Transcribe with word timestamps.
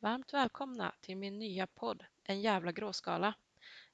Varmt 0.00 0.34
välkomna 0.34 0.94
till 1.00 1.16
min 1.16 1.38
nya 1.38 1.66
podd 1.66 2.04
En 2.24 2.40
jävla 2.40 2.72
gråskala. 2.72 3.34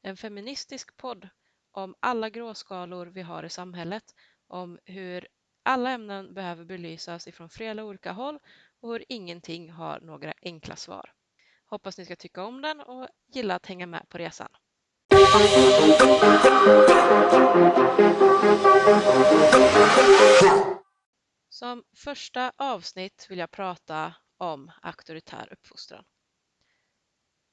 En 0.03 0.17
feministisk 0.17 0.97
podd 0.97 1.29
om 1.73 1.95
alla 2.01 2.31
gråskalor 2.31 3.07
vi 3.07 3.23
har 3.23 3.43
i 3.43 3.51
samhället, 3.51 4.15
om 4.47 4.79
hur 4.85 5.29
alla 5.63 5.91
ämnen 5.91 6.35
behöver 6.35 6.65
belysas 6.65 7.29
ifrån 7.29 7.49
flera 7.49 7.85
olika 7.85 8.13
håll 8.13 8.39
och 8.81 8.93
hur 8.93 9.05
ingenting 9.09 9.71
har 9.71 10.01
några 10.01 10.35
enkla 10.43 10.77
svar. 10.77 11.13
Hoppas 11.67 11.99
ni 11.99 12.05
ska 12.05 12.17
tycka 12.17 12.45
om 12.45 12.63
den 12.63 12.81
och 12.81 13.09
gilla 13.27 13.55
att 13.55 13.67
hänga 13.67 13.87
med 13.87 14.09
på 14.09 14.19
resan. 14.19 14.49
Som 21.49 21.85
första 21.97 22.53
avsnitt 22.57 23.27
vill 23.31 23.39
jag 23.39 23.51
prata 23.51 24.15
om 24.39 24.71
auktoritär 24.83 25.49
uppfostran. 25.53 26.05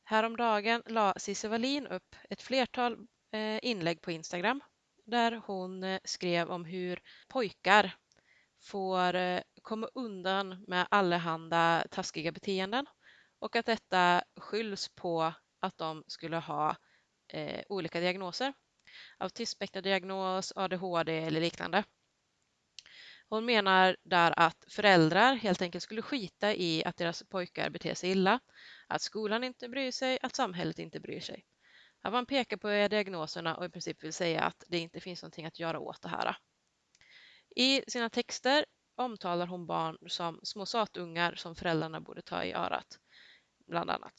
Häromdagen 0.03 0.83
la 0.85 1.13
Cissi 1.17 1.47
Wallin 1.47 1.87
upp 1.87 2.15
ett 2.29 2.41
flertal 2.41 3.07
eh, 3.31 3.59
inlägg 3.61 4.01
på 4.01 4.11
Instagram 4.11 4.61
där 5.05 5.41
hon 5.45 5.83
eh, 5.83 5.99
skrev 6.03 6.49
om 6.49 6.65
hur 6.65 6.99
pojkar 7.27 7.95
får 8.61 9.15
eh, 9.15 9.41
komma 9.61 9.89
undan 9.93 10.65
med 10.67 10.87
allehanda 10.91 11.85
taskiga 11.91 12.31
beteenden 12.31 12.85
och 13.39 13.55
att 13.55 13.65
detta 13.65 14.23
skylls 14.35 14.89
på 14.89 15.33
att 15.59 15.77
de 15.77 16.03
skulle 16.07 16.37
ha 16.37 16.75
eh, 17.27 17.63
olika 17.69 17.99
diagnoser. 17.99 18.53
Autismspektradiagnos, 19.17 20.53
ADHD 20.55 21.17
eller 21.17 21.41
liknande. 21.41 21.83
Hon 23.31 23.45
menar 23.45 23.97
där 24.03 24.33
att 24.37 24.65
föräldrar 24.67 25.35
helt 25.35 25.61
enkelt 25.61 25.83
skulle 25.83 26.01
skita 26.01 26.53
i 26.53 26.83
att 26.85 26.97
deras 26.97 27.23
pojkar 27.23 27.69
beter 27.69 27.93
sig 27.93 28.11
illa, 28.11 28.39
att 28.87 29.01
skolan 29.01 29.43
inte 29.43 29.69
bryr 29.69 29.91
sig, 29.91 30.19
att 30.21 30.35
samhället 30.35 30.79
inte 30.79 30.99
bryr 30.99 31.19
sig. 31.19 31.45
Att 32.01 32.13
man 32.13 32.25
pekar 32.25 32.57
på 32.57 32.67
diagnoserna 32.67 33.55
och 33.55 33.65
i 33.65 33.69
princip 33.69 34.03
vill 34.03 34.13
säga 34.13 34.41
att 34.41 34.63
det 34.67 34.77
inte 34.77 34.99
finns 34.99 35.21
någonting 35.21 35.45
att 35.45 35.59
göra 35.59 35.79
åt 35.79 36.01
det 36.01 36.09
här. 36.09 36.37
I 37.55 37.81
sina 37.87 38.09
texter 38.09 38.65
omtalar 38.95 39.47
hon 39.47 39.67
barn 39.67 39.97
som 40.07 40.39
små 40.43 40.65
satungar 40.65 41.35
som 41.35 41.55
föräldrarna 41.55 42.01
borde 42.01 42.21
ta 42.21 42.43
i 42.43 42.53
örat, 42.53 42.99
bland 43.67 43.89
annat. 43.89 44.13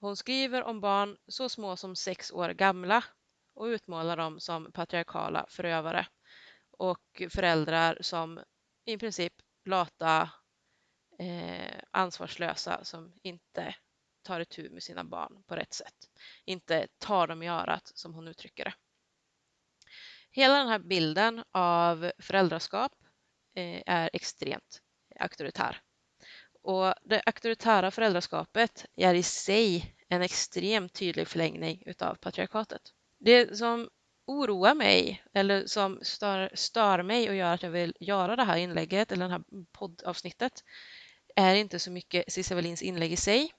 Hon 0.00 0.16
skriver 0.16 0.62
om 0.62 0.80
barn 0.80 1.16
så 1.28 1.48
små 1.48 1.76
som 1.76 1.96
sex 1.96 2.32
år 2.32 2.48
gamla 2.48 3.04
och 3.54 3.64
utmålar 3.64 4.16
dem 4.16 4.40
som 4.40 4.72
patriarkala 4.72 5.46
förövare 5.48 6.06
och 6.82 7.22
föräldrar 7.30 7.98
som 8.00 8.40
i 8.84 8.98
princip 8.98 9.32
lata, 9.64 10.30
eh, 11.18 11.78
ansvarslösa 11.90 12.84
som 12.84 13.12
inte 13.22 13.74
tar 14.22 14.40
itu 14.40 14.70
med 14.70 14.82
sina 14.82 15.04
barn 15.04 15.42
på 15.46 15.56
rätt 15.56 15.72
sätt. 15.72 15.94
Inte 16.44 16.88
tar 16.98 17.26
dem 17.26 17.42
i 17.42 17.48
örat 17.48 17.92
som 17.94 18.14
hon 18.14 18.28
uttrycker 18.28 18.64
det. 18.64 18.74
Hela 20.30 20.58
den 20.58 20.68
här 20.68 20.78
bilden 20.78 21.44
av 21.52 22.12
föräldraskap 22.18 22.92
eh, 23.54 23.82
är 23.86 24.10
extremt 24.12 24.82
auktoritär. 25.20 25.82
Och 26.62 26.94
det 27.02 27.22
auktoritära 27.26 27.90
föräldraskapet 27.90 28.86
är 28.96 29.14
i 29.14 29.22
sig 29.22 29.94
en 30.08 30.22
extremt 30.22 30.92
tydlig 30.92 31.28
förlängning 31.28 31.82
utav 31.86 32.14
patriarkatet. 32.14 32.82
Det 33.18 33.58
som 33.58 33.88
oroar 34.32 34.74
mig 34.74 35.22
eller 35.32 35.66
som 35.66 35.98
stör, 36.02 36.50
stör 36.54 37.02
mig 37.02 37.28
och 37.28 37.36
gör 37.36 37.54
att 37.54 37.62
jag 37.62 37.70
vill 37.70 37.94
göra 38.00 38.36
det 38.36 38.44
här 38.44 38.56
inlägget 38.56 39.12
eller 39.12 39.24
det 39.24 39.32
här 39.32 39.42
poddavsnittet 39.72 40.64
är 41.36 41.54
inte 41.54 41.78
så 41.78 41.90
mycket 41.90 42.32
Cissi 42.32 42.54
Wallins 42.54 42.82
inlägg 42.82 43.12
i 43.12 43.16
sig, 43.16 43.52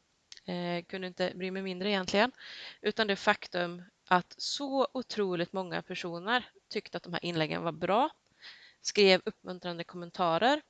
eh, 0.46 0.86
kunde 0.86 1.08
inte 1.08 1.32
bry 1.36 1.52
mig 1.52 1.62
mindre 1.62 1.90
egentligen, 1.90 2.32
utan 2.82 3.08
det 3.08 3.16
faktum 3.16 3.84
att 4.08 4.36
så 4.38 4.88
otroligt 4.94 5.54
många 5.54 5.82
personer 5.82 6.46
tyckte 6.70 6.98
att 6.98 7.04
de 7.04 7.14
här 7.14 7.26
inläggen 7.26 7.64
var 7.64 7.72
bra, 7.72 8.10
skrev 8.82 9.22
uppmuntrande 9.26 9.84
kommentarer, 9.84 10.62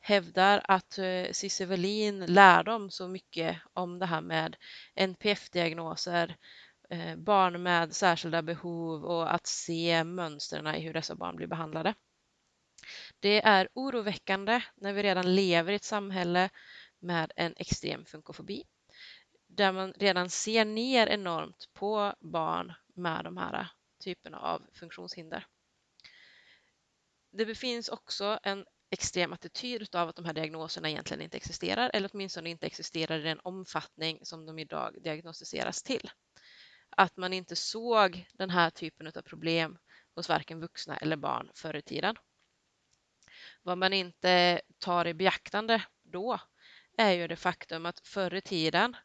hävdar 0.00 0.60
att 0.64 0.98
eh, 0.98 1.32
Cissi 1.32 1.64
Wallin 1.64 2.26
lär 2.26 2.64
dem 2.64 2.90
så 2.90 3.08
mycket 3.08 3.56
om 3.72 3.98
det 3.98 4.06
här 4.06 4.20
med 4.20 4.56
NPF-diagnoser, 4.94 6.36
Eh, 6.90 7.16
barn 7.16 7.62
med 7.62 7.96
särskilda 7.96 8.42
behov 8.42 9.04
och 9.04 9.34
att 9.34 9.46
se 9.46 10.04
mönstren 10.04 10.74
i 10.74 10.80
hur 10.80 10.92
dessa 10.94 11.14
barn 11.14 11.36
blir 11.36 11.46
behandlade. 11.46 11.94
Det 13.20 13.42
är 13.42 13.68
oroväckande 13.74 14.62
när 14.74 14.92
vi 14.92 15.02
redan 15.02 15.34
lever 15.34 15.72
i 15.72 15.76
ett 15.76 15.84
samhälle 15.84 16.50
med 16.98 17.32
en 17.36 17.54
extrem 17.56 18.04
funkofobi 18.04 18.64
där 19.46 19.72
man 19.72 19.92
redan 19.92 20.30
ser 20.30 20.64
ner 20.64 21.06
enormt 21.06 21.68
på 21.72 22.14
barn 22.20 22.72
med 22.94 23.24
de 23.24 23.36
här 23.36 23.68
typerna 24.00 24.38
av 24.38 24.62
funktionshinder. 24.72 25.46
Det 27.32 27.54
finns 27.54 27.88
också 27.88 28.38
en 28.42 28.66
extrem 28.90 29.32
attityd 29.32 29.94
av 29.94 30.08
att 30.08 30.16
de 30.16 30.24
här 30.24 30.32
diagnoserna 30.32 30.90
egentligen 30.90 31.22
inte 31.22 31.36
existerar 31.36 31.90
eller 31.94 32.10
åtminstone 32.12 32.50
inte 32.50 32.66
existerar 32.66 33.18
i 33.18 33.22
den 33.22 33.40
omfattning 33.40 34.18
som 34.22 34.46
de 34.46 34.58
idag 34.58 35.02
diagnostiseras 35.02 35.82
till 35.82 36.10
att 36.90 37.16
man 37.16 37.32
inte 37.32 37.56
såg 37.56 38.28
den 38.32 38.50
här 38.50 38.70
typen 38.70 39.06
av 39.06 39.22
problem 39.22 39.78
hos 40.14 40.28
varken 40.28 40.60
vuxna 40.60 40.96
eller 40.96 41.16
barn 41.16 41.50
förr 41.54 41.76
i 41.76 41.82
tiden. 41.82 42.16
Vad 43.62 43.78
man 43.78 43.92
inte 43.92 44.60
tar 44.78 45.06
i 45.06 45.14
beaktande 45.14 45.82
då 46.02 46.38
är 46.96 47.12
ju 47.12 47.28
det 47.28 47.36
faktum 47.36 47.86
att 47.86 48.00
förr 48.00 48.34
i 48.34 48.40
tiden 48.40 48.96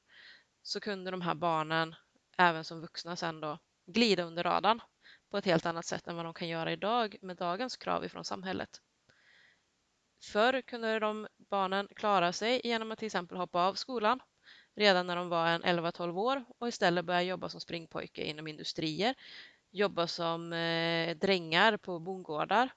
så 0.62 0.80
kunde 0.80 1.12
de 1.12 1.22
här 1.22 1.36
barnen, 1.36 1.96
även 2.38 2.64
som 2.64 2.82
vuxna 2.82 3.16
sen 3.16 3.42
då, 3.42 3.60
glida 3.86 4.24
under 4.24 4.44
radarn 4.44 4.82
på 5.30 5.38
ett 5.38 5.46
helt 5.46 5.66
annat 5.66 5.86
sätt 5.86 6.08
än 6.08 6.16
vad 6.16 6.26
de 6.26 6.34
kan 6.34 6.48
göra 6.48 6.72
idag 6.72 7.16
med 7.22 7.38
dagens 7.38 7.78
krav 7.78 8.06
ifrån 8.06 8.26
samhället. 8.26 8.82
Förr 10.24 10.62
kunde 10.62 11.00
de 11.00 11.28
barnen 11.38 11.88
klara 11.96 12.34
sig 12.34 12.62
genom 12.64 12.92
att 12.92 13.00
till 13.00 13.06
exempel 13.06 13.38
hoppa 13.38 13.60
av 13.68 13.74
skolan 13.74 14.20
redan 14.76 15.08
när 15.08 15.16
de 15.16 15.30
var 15.30 15.48
en 15.48 15.64
11-12 15.64 16.18
år 16.18 16.46
och 16.58 16.68
istället 16.68 17.06
börja 17.06 17.22
jobba 17.22 17.50
som 17.50 17.62
springpojke 17.62 18.24
inom 18.24 18.48
industrier, 18.48 19.16
jobba 19.72 20.08
som 20.08 20.54
eh, 20.54 21.16
drängar 21.18 21.78
på 21.78 22.00
bondgårdar 22.00 22.70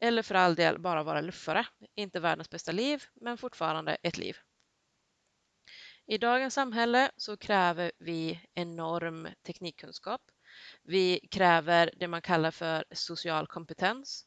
eller 0.00 0.22
för 0.22 0.34
all 0.34 0.54
del 0.54 0.78
bara 0.78 1.02
vara 1.02 1.20
luffare. 1.20 1.66
Inte 1.94 2.20
världens 2.20 2.50
bästa 2.50 2.72
liv, 2.72 3.04
men 3.14 3.38
fortfarande 3.38 3.96
ett 4.02 4.18
liv. 4.18 4.36
I 6.06 6.18
dagens 6.18 6.54
samhälle 6.54 7.10
så 7.16 7.36
kräver 7.36 7.92
vi 7.98 8.40
enorm 8.54 9.28
teknikkunskap. 9.42 10.20
Vi 10.82 11.28
kräver 11.30 11.90
det 11.96 12.08
man 12.08 12.22
kallar 12.22 12.50
för 12.50 12.84
social 12.90 13.46
kompetens. 13.46 14.26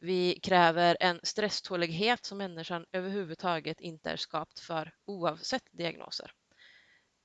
Vi 0.00 0.40
kräver 0.42 0.96
en 1.00 1.20
stresstålighet 1.22 2.24
som 2.24 2.38
människan 2.38 2.86
överhuvudtaget 2.92 3.80
inte 3.80 4.10
är 4.10 4.16
skapt 4.16 4.60
för 4.60 4.94
oavsett 5.04 5.64
diagnoser. 5.70 6.32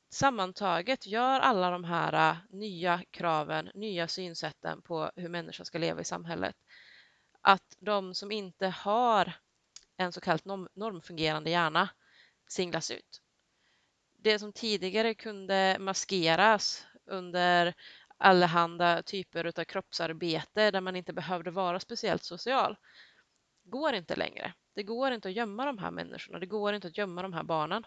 Sammantaget 0.09 1.07
gör 1.07 1.39
alla 1.39 1.69
de 1.69 1.83
här 1.83 2.31
äh, 2.31 2.37
nya 2.49 3.03
kraven, 3.11 3.71
nya 3.73 4.07
synsätten 4.07 4.81
på 4.81 5.11
hur 5.15 5.29
människan 5.29 5.65
ska 5.65 5.77
leva 5.77 6.01
i 6.01 6.05
samhället 6.05 6.55
att 7.47 7.75
de 7.79 8.13
som 8.13 8.31
inte 8.31 8.67
har 8.67 9.33
en 9.97 10.11
så 10.11 10.21
kallad 10.21 10.67
normfungerande 10.73 11.49
hjärna 11.49 11.89
singlas 12.47 12.91
ut. 12.91 13.21
Det 14.19 14.39
som 14.39 14.53
tidigare 14.53 15.13
kunde 15.13 15.77
maskeras 15.79 16.85
under 17.05 17.73
allehanda 18.17 19.03
typer 19.03 19.59
av 19.59 19.63
kroppsarbete 19.63 20.71
där 20.71 20.81
man 20.81 20.95
inte 20.95 21.13
behövde 21.13 21.51
vara 21.51 21.79
speciellt 21.79 22.23
social 22.23 22.77
går 23.63 23.93
inte 23.93 24.15
längre. 24.15 24.53
Det 24.75 24.83
går 24.83 25.11
inte 25.11 25.27
att 25.27 25.35
gömma 25.35 25.65
de 25.65 25.77
här 25.77 25.91
människorna, 25.91 26.39
det 26.39 26.45
går 26.45 26.73
inte 26.73 26.87
att 26.87 26.97
gömma 26.97 27.21
de 27.21 27.33
här 27.33 27.43
barnen. 27.43 27.83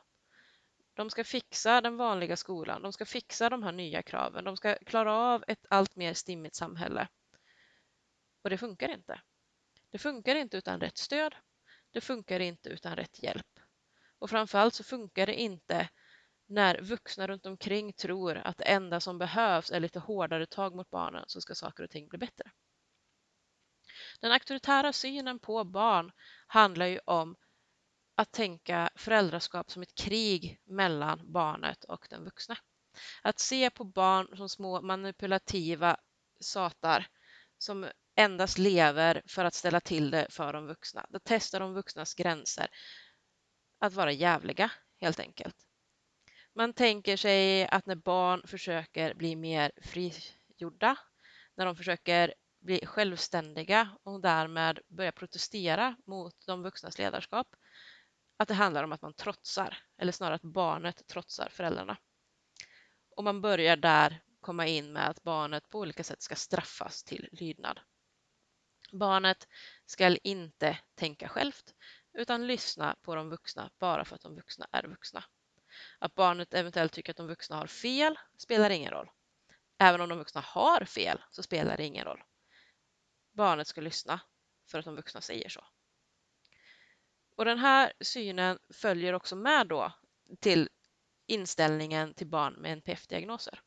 De 0.94 1.11
ska 1.11 1.25
fixa 1.25 1.81
den 1.81 1.97
vanliga 1.97 2.37
skolan, 2.37 2.82
de 2.82 2.93
ska 2.93 3.05
fixa 3.05 3.49
de 3.49 3.62
här 3.62 3.73
nya 3.73 4.03
kraven, 4.03 4.44
de 4.44 4.56
ska 4.56 4.76
klara 4.87 5.14
av 5.14 5.44
ett 5.47 5.67
allt 5.70 5.97
mer 5.97 6.14
stimmigt 6.14 6.55
samhälle. 6.55 7.08
Och 8.43 8.50
det 8.50 8.58
funkar 8.58 8.88
inte. 8.88 9.20
Det 9.91 9.99
funkar 9.99 10.35
inte 10.35 10.56
utan 10.56 10.81
rätt 10.81 10.99
stöd. 10.99 11.35
Det 11.91 12.00
funkar 12.00 12.41
inte 12.41 12.69
utan 12.69 12.97
rätt 12.97 13.23
hjälp. 13.23 13.61
Och 14.19 14.31
framförallt 14.31 14.75
så 14.75 14.85
funkar 14.85 15.26
det 15.26 15.35
inte 15.35 15.88
när 16.49 16.81
vuxna 16.81 17.27
runt 17.27 17.47
omkring 17.47 17.93
tror 17.93 18.37
att 18.37 18.59
det 18.59 18.65
enda 18.65 19.00
som 19.00 19.19
behövs 19.19 19.71
är 19.71 19.81
lite 19.81 19.99
hårdare 19.99 20.47
tag 20.47 20.75
mot 20.75 20.91
barnen 20.91 21.25
så 21.27 21.41
ska 21.41 21.55
saker 21.55 21.85
och 21.85 21.91
ting 21.91 22.09
bli 22.09 22.19
bättre. 22.19 22.50
Den 24.21 24.33
auktoritära 24.33 24.93
synen 24.93 25.39
på 25.39 25.65
barn 25.65 26.12
handlar 26.47 26.87
ju 26.87 26.99
om 27.05 27.37
att 28.15 28.33
tänka 28.33 28.91
föräldraskap 28.95 29.71
som 29.71 29.83
ett 29.83 29.95
krig 29.95 30.61
mellan 30.65 31.33
barnet 31.33 31.85
och 31.85 32.06
den 32.11 32.25
vuxna. 32.25 32.56
Att 33.23 33.39
se 33.39 33.71
på 33.71 33.85
barn 33.85 34.37
som 34.37 34.49
små 34.49 34.81
manipulativa 34.81 35.97
satar 36.41 37.06
som 37.59 37.87
endast 38.17 38.59
lever 38.59 39.23
för 39.27 39.44
att 39.44 39.55
ställa 39.55 39.81
till 39.81 40.11
det 40.11 40.27
för 40.31 40.53
de 40.53 40.67
vuxna. 40.67 41.06
Att 41.15 41.25
testa 41.25 41.59
de 41.59 41.75
vuxnas 41.75 42.15
gränser. 42.15 42.69
Att 43.81 43.93
vara 43.94 44.12
jävliga 44.12 44.71
helt 45.01 45.21
enkelt. 45.21 45.68
Man 46.58 46.72
tänker 46.72 47.16
sig 47.16 47.69
att 47.69 47.87
när 47.87 47.94
barn 47.94 48.43
försöker 48.46 49.14
bli 49.14 49.37
mer 49.37 49.72
frigjorda, 49.76 50.96
när 51.55 51.66
de 51.66 51.76
försöker 51.76 52.34
bli 52.60 52.87
självständiga 52.87 53.88
och 54.02 54.20
därmed 54.20 54.78
börja 54.88 55.12
protestera 55.12 55.96
mot 56.06 56.46
de 56.46 56.62
vuxnas 56.62 56.99
ledarskap, 56.99 57.46
att 58.37 58.49
det 58.49 58.55
handlar 58.55 58.84
om 58.84 58.93
att 58.93 59.02
man 59.02 59.14
trotsar, 59.14 59.78
eller 59.99 60.12
snarare 60.12 60.34
att 60.34 60.43
barnet 60.43 61.06
trotsar 61.06 61.49
föräldrarna. 61.50 61.96
Och 63.16 63.25
man 63.25 63.40
börjar 63.40 63.76
där 63.76 64.22
komma 64.40 64.66
in 64.66 64.93
med 64.93 65.08
att 65.08 65.22
barnet 65.22 65.69
på 65.69 65.78
olika 65.78 66.05
sätt 66.05 66.22
ska 66.22 66.34
straffas 66.34 67.05
till 67.05 67.28
lydnad. 67.32 67.81
Barnet 68.93 69.49
ska 69.87 70.16
inte 70.16 70.78
tänka 70.94 71.28
självt 71.28 71.75
utan 72.12 72.46
lyssna 72.46 72.96
på 73.02 73.14
de 73.14 73.31
vuxna 73.31 73.70
bara 73.78 74.05
för 74.05 74.14
att 74.14 74.22
de 74.22 74.34
vuxna 74.34 74.66
är 74.72 74.82
vuxna. 74.82 75.25
Att 75.99 76.15
barnet 76.15 76.55
eventuellt 76.55 76.93
tycker 76.93 77.11
att 77.11 77.17
de 77.17 77.27
vuxna 77.27 77.57
har 77.57 77.67
fel 77.67 78.19
spelar 78.37 78.71
ingen 78.71 78.91
roll. 78.91 79.11
Även 79.79 80.01
om 80.01 80.09
de 80.09 80.19
vuxna 80.19 80.41
har 80.41 80.85
fel 80.85 81.23
så 81.31 81.43
spelar 81.43 81.77
det 81.77 81.85
ingen 81.85 82.05
roll. 82.05 82.23
Barnet 83.33 83.67
ska 83.67 83.81
lyssna 83.81 84.21
för 84.71 84.79
att 84.79 84.85
de 84.85 84.97
vuxna 84.97 85.21
säger 85.21 85.49
så. 85.49 85.65
Och 87.37 87.45
den 87.45 87.59
här 87.59 87.93
synen 88.01 88.59
följer 88.75 89.13
också 89.13 89.37
med 89.37 89.67
då 89.67 89.93
till 90.41 90.69
inställningen 91.27 92.15
till 92.15 92.27
barn 92.27 92.55
med 92.55 92.73
NPF-diagnoser. 92.73 93.61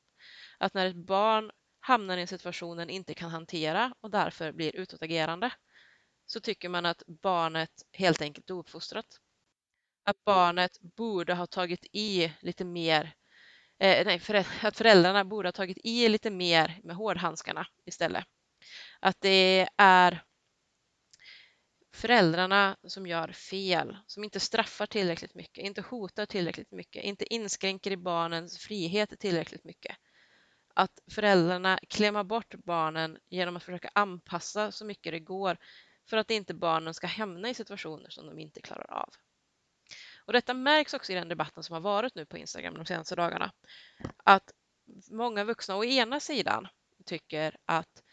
Att 0.57 0.73
när 0.73 0.85
ett 0.85 0.95
barn 0.95 1.51
hamnar 1.79 2.17
i 2.17 2.21
en 2.21 2.27
situation 2.27 2.77
den 2.77 2.89
inte 2.89 3.13
kan 3.13 3.29
hantera 3.29 3.93
och 3.99 4.11
därför 4.11 4.51
blir 4.51 4.75
utåtagerande 4.75 5.51
så 6.25 6.39
tycker 6.39 6.69
man 6.69 6.85
att 6.85 7.03
barnet 7.07 7.71
helt 7.91 8.21
enkelt 8.21 8.49
är 8.49 8.53
ouppfostrat. 8.53 9.19
Att 10.03 10.23
barnet 10.25 10.79
borde 10.81 11.33
ha 11.33 11.47
tagit 11.47 11.85
i 11.91 12.33
lite 12.41 12.65
mer, 12.65 13.15
eh, 13.79 14.05
nej, 14.05 14.19
för, 14.19 14.33
att 14.33 14.77
föräldrarna 14.77 15.25
borde 15.25 15.47
ha 15.47 15.51
tagit 15.51 15.77
i 15.83 16.09
lite 16.09 16.31
mer 16.31 16.79
med 16.83 16.95
hårdhandskarna 16.95 17.67
istället. 17.85 18.25
Att 18.99 19.21
det 19.21 19.69
är 19.77 20.23
föräldrarna 21.93 22.77
som 22.87 23.07
gör 23.07 23.31
fel, 23.31 23.97
som 24.07 24.23
inte 24.23 24.39
straffar 24.39 24.85
tillräckligt 24.85 25.35
mycket, 25.35 25.65
inte 25.65 25.81
hotar 25.81 26.25
tillräckligt 26.25 26.71
mycket, 26.71 27.03
inte 27.03 27.33
inskränker 27.33 27.91
i 27.91 27.97
barnens 27.97 28.57
frihet 28.57 29.19
tillräckligt 29.19 29.63
mycket. 29.63 29.95
Att 30.75 30.99
föräldrarna 31.11 31.79
klämmer 31.89 32.23
bort 32.23 32.55
barnen 32.55 33.17
genom 33.29 33.57
att 33.57 33.63
försöka 33.63 33.91
anpassa 33.95 34.71
så 34.71 34.85
mycket 34.85 35.13
det 35.13 35.19
går 35.19 35.57
för 36.09 36.17
att 36.17 36.31
inte 36.31 36.53
barnen 36.53 36.93
ska 36.93 37.07
hamna 37.07 37.49
i 37.49 37.53
situationer 37.53 38.09
som 38.09 38.25
de 38.27 38.39
inte 38.39 38.61
klarar 38.61 38.91
av. 38.93 39.09
Och 40.25 40.33
detta 40.33 40.53
märks 40.53 40.93
också 40.93 41.11
i 41.11 41.15
den 41.15 41.29
debatten 41.29 41.63
som 41.63 41.73
har 41.73 41.81
varit 41.81 42.15
nu 42.15 42.25
på 42.25 42.37
Instagram 42.37 42.73
de 42.73 42.85
senaste 42.85 43.15
dagarna. 43.15 43.51
Att 44.23 44.51
många 45.11 45.43
vuxna 45.43 45.75
å 45.75 45.83
ena 45.83 46.19
sidan 46.19 46.67
tycker 47.05 47.57
att 47.65 48.03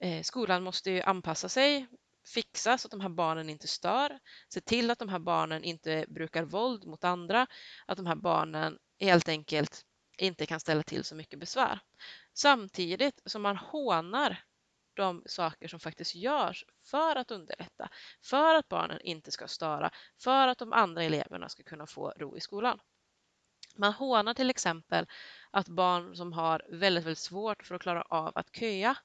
eh, 0.00 0.22
skolan 0.22 0.62
måste 0.62 1.04
anpassa 1.04 1.48
sig 1.48 1.86
fixa 2.26 2.78
så 2.78 2.86
att 2.86 2.90
de 2.90 3.00
här 3.00 3.08
barnen 3.08 3.50
inte 3.50 3.68
stör, 3.68 4.18
se 4.48 4.60
till 4.60 4.90
att 4.90 4.98
de 4.98 5.08
här 5.08 5.18
barnen 5.18 5.64
inte 5.64 6.06
brukar 6.08 6.42
våld 6.42 6.86
mot 6.86 7.04
andra, 7.04 7.46
att 7.86 7.96
de 7.96 8.06
här 8.06 8.14
barnen 8.14 8.78
helt 9.00 9.28
enkelt 9.28 9.84
inte 10.18 10.46
kan 10.46 10.60
ställa 10.60 10.82
till 10.82 11.04
så 11.04 11.14
mycket 11.14 11.38
besvär. 11.38 11.80
Samtidigt 12.34 13.22
som 13.26 13.42
man 13.42 13.56
hånar 13.56 14.44
de 14.96 15.22
saker 15.26 15.68
som 15.68 15.80
faktiskt 15.80 16.14
görs 16.14 16.64
för 16.84 17.16
att 17.16 17.30
underlätta, 17.30 17.88
för 18.22 18.54
att 18.54 18.68
barnen 18.68 19.00
inte 19.00 19.30
ska 19.30 19.48
störa, 19.48 19.90
för 20.22 20.48
att 20.48 20.58
de 20.58 20.72
andra 20.72 21.02
eleverna 21.02 21.48
ska 21.48 21.62
kunna 21.62 21.86
få 21.86 22.10
ro 22.10 22.36
i 22.36 22.40
skolan. 22.40 22.80
Man 23.76 23.92
hånar 23.92 24.34
till 24.34 24.50
exempel 24.50 25.06
att 25.50 25.68
barn 25.68 26.16
som 26.16 26.32
har 26.32 26.62
väldigt, 26.70 27.04
väldigt 27.04 27.18
svårt 27.18 27.66
för 27.66 27.74
att 27.74 27.82
klara 27.82 28.02
av 28.02 28.32
att 28.34 28.56
köa 28.56 28.96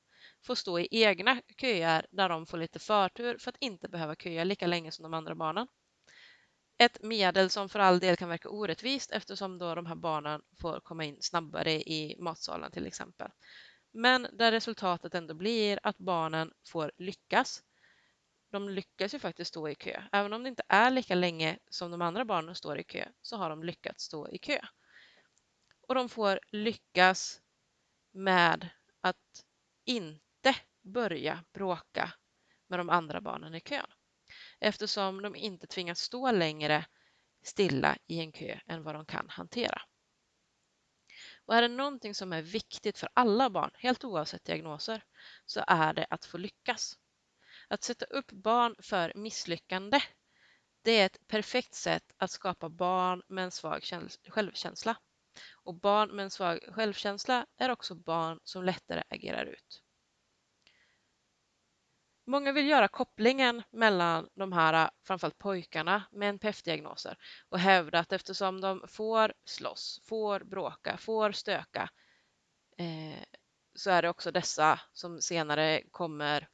får 0.46 0.56
stå 0.56 0.80
i 0.80 0.88
egna 0.92 1.42
köer 1.62 2.06
där 2.12 2.30
de 2.30 2.46
får 2.46 2.58
lite 2.58 2.80
förtur 2.80 3.38
för 3.38 3.50
att 3.50 3.58
inte 3.60 3.90
behöva 3.90 4.16
köa 4.16 4.44
lika 4.44 4.68
länge 4.68 4.92
som 4.92 5.04
de 5.04 5.14
andra 5.14 5.36
barnen. 5.36 5.68
Ett 6.78 7.04
medel 7.04 7.50
som 7.50 7.70
för 7.70 7.80
all 7.80 8.00
del 8.00 8.18
kan 8.18 8.30
verka 8.30 8.50
orättvist 8.50 9.12
eftersom 9.12 9.58
då 9.58 9.76
de 9.76 9.86
här 9.86 9.96
barnen 9.96 10.42
får 10.62 10.80
komma 10.80 11.06
in 11.06 11.18
snabbare 11.22 11.72
i 11.72 12.16
matsalen 12.20 12.72
till 12.72 12.88
exempel. 12.88 13.32
Men 13.92 14.28
där 14.34 14.52
resultatet 14.52 15.16
ändå 15.16 15.34
blir 15.34 15.80
att 15.84 15.98
barnen 15.98 16.54
får 16.68 16.92
lyckas. 16.98 17.64
De 18.52 18.70
lyckas 18.70 19.14
ju 19.14 19.20
faktiskt 19.20 19.50
stå 19.50 19.70
i 19.70 19.76
kö. 19.76 20.04
Även 20.12 20.34
om 20.34 20.44
det 20.44 20.50
inte 20.50 20.64
är 20.68 20.92
lika 20.92 21.16
länge 21.16 21.60
som 21.70 21.92
de 21.92 22.02
andra 22.02 22.26
barnen 22.26 22.56
står 22.56 22.80
i 22.80 22.84
kö 22.84 23.08
så 23.22 23.38
har 23.38 23.50
de 23.50 23.64
lyckats 23.64 24.04
stå 24.04 24.30
i 24.30 24.38
kö. 24.38 24.60
Och 25.88 25.96
de 25.96 26.10
får 26.10 26.40
lyckas 26.52 27.42
med 28.12 28.70
att 29.02 29.46
inte 29.86 30.56
börja 30.82 31.44
bråka 31.54 32.14
med 32.68 32.80
de 32.80 32.90
andra 32.90 33.22
barnen 33.22 33.56
i 33.56 33.60
kön 33.60 33.86
eftersom 34.60 35.22
de 35.22 35.36
inte 35.36 35.68
tvingas 35.68 36.00
stå 36.00 36.32
längre 36.32 36.86
stilla 37.44 37.98
i 38.08 38.20
en 38.20 38.32
kö 38.32 38.60
än 38.66 38.84
vad 38.84 38.96
de 38.96 39.06
kan 39.06 39.30
hantera. 39.30 39.82
Och 41.50 41.56
är 41.56 41.62
det 41.62 41.68
någonting 41.68 42.16
som 42.16 42.34
är 42.34 42.42
viktigt 42.42 42.98
för 42.98 43.10
alla 43.13 43.50
barn, 43.50 43.72
helt 43.74 44.04
oavsett 44.04 44.46
diagnoser, 44.46 45.04
så 45.46 45.63
är 45.68 45.94
det 45.94 46.07
att 46.10 46.25
få 46.25 46.38
lyckas. 46.38 46.98
Att 47.68 47.84
sätta 47.84 48.06
upp 48.06 48.31
barn 48.31 48.75
för 48.80 49.13
misslyckande, 49.16 50.00
det 50.81 50.92
är 50.92 51.06
ett 51.06 51.28
perfekt 51.28 51.74
sätt 51.74 52.04
att 52.18 52.31
skapa 52.31 52.69
barn 52.69 53.22
med 53.28 53.44
en 53.44 53.51
svag 53.51 53.84
självkänsla. 54.28 54.98
Och 55.51 55.75
barn 55.75 56.16
med 56.16 56.24
en 56.24 56.31
svag 56.31 56.60
självkänsla 56.75 57.46
är 57.57 57.69
också 57.69 57.95
barn 57.95 58.40
som 58.44 58.63
lättare 58.63 59.04
agerar 59.10 59.45
ut. 59.45 59.84
Många 62.30 62.52
vill 62.52 62.68
göra 62.68 62.88
kopplingen 62.88 63.64
mellan 63.70 64.30
de 64.36 64.52
här, 64.52 64.74
äh, 64.74 64.90
framförallt 65.04 65.38
pojkarna 65.38 66.04
med 66.12 66.30
NPF-diagnoser 66.30 67.18
och 67.50 67.60
hävda 67.60 68.00
att 68.00 68.12
eftersom 68.12 68.62
de 68.62 68.86
får 68.88 69.34
slåss, 69.46 70.02
får 70.04 70.40
bråka, 70.40 70.98
får 70.98 71.31
stöka 71.31 71.90
eh, 72.78 73.24
så 73.76 73.92
är 73.92 74.02
det 74.02 74.10
också 74.10 74.31
dessa 74.31 74.80
som 74.94 75.22
senare 75.22 75.84
kommer 75.92 76.48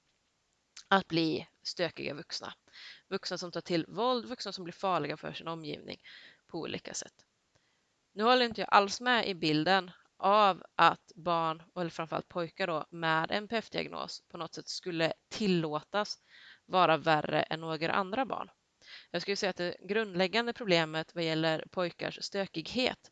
att 0.88 1.08
bli 1.08 1.48
stökiga 1.64 2.14
vuxna. 2.14 2.54
Vuxna 3.10 3.38
som 3.38 3.52
tar 3.52 3.62
till 3.62 3.86
våld, 3.88 4.26
vuxna 4.26 4.52
som 4.52 4.64
blir 4.64 4.74
farliga 4.74 5.18
för 5.18 5.34
sin 5.34 5.48
omgivning 5.48 5.98
på 6.48 6.60
olika 6.60 6.94
sätt. 6.94 7.26
Nu 8.14 8.24
håller 8.24 8.46
inte 8.46 8.62
jag 8.62 8.70
alls 8.72 9.02
med 9.02 9.28
i 9.28 9.36
bilden 9.36 9.92
av 10.18 10.64
att 10.76 11.12
barn, 11.16 11.64
eller 11.76 11.90
framförallt 11.90 12.28
pojkar 12.28 12.68
då, 12.68 12.86
med 12.90 13.32
NPF-diagnos 13.32 14.24
på 14.32 14.38
något 14.38 14.54
sätt 14.54 14.68
skulle 14.68 15.14
tillåtas 15.30 16.18
vara 16.66 16.98
värre 16.98 17.42
än 17.42 17.60
några 17.60 17.94
andra 17.94 18.26
barn. 18.26 18.50
Jag 19.12 19.22
skulle 19.22 19.36
säga 19.36 19.50
att 19.50 19.56
det 19.56 19.78
grundläggande 19.82 20.54
problemet 20.54 21.16
vad 21.16 21.24
gäller 21.24 21.66
pojkars 21.72 22.24
stökighet, 22.24 23.12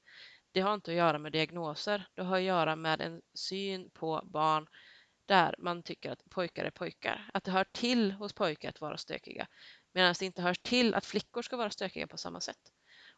det 0.51 0.61
har 0.61 0.73
inte 0.73 0.91
att 0.91 0.97
göra 0.97 1.17
med 1.19 1.31
diagnoser. 1.31 2.07
Det 2.13 2.23
har 2.23 2.37
att 2.37 2.43
göra 2.43 2.75
med 2.75 3.01
en 3.01 3.21
syn 3.33 3.89
på 3.89 4.21
barn 4.25 4.67
där 5.25 5.55
man 5.59 5.83
tycker 5.83 6.11
att 6.11 6.29
pojkar 6.29 6.65
är 6.65 6.71
pojkar. 6.71 7.29
Att 7.33 7.43
det 7.43 7.51
hör 7.51 7.65
till 7.71 8.11
hos 8.11 8.33
pojkar 8.33 8.69
att 8.69 8.81
vara 8.81 8.97
stökiga 8.97 9.47
medan 9.93 10.15
det 10.19 10.25
inte 10.25 10.41
hör 10.41 10.53
till 10.53 10.93
att 10.93 11.05
flickor 11.05 11.41
ska 11.41 11.57
vara 11.57 11.69
stökiga 11.69 12.07
på 12.07 12.17
samma 12.17 12.39
sätt. 12.39 12.71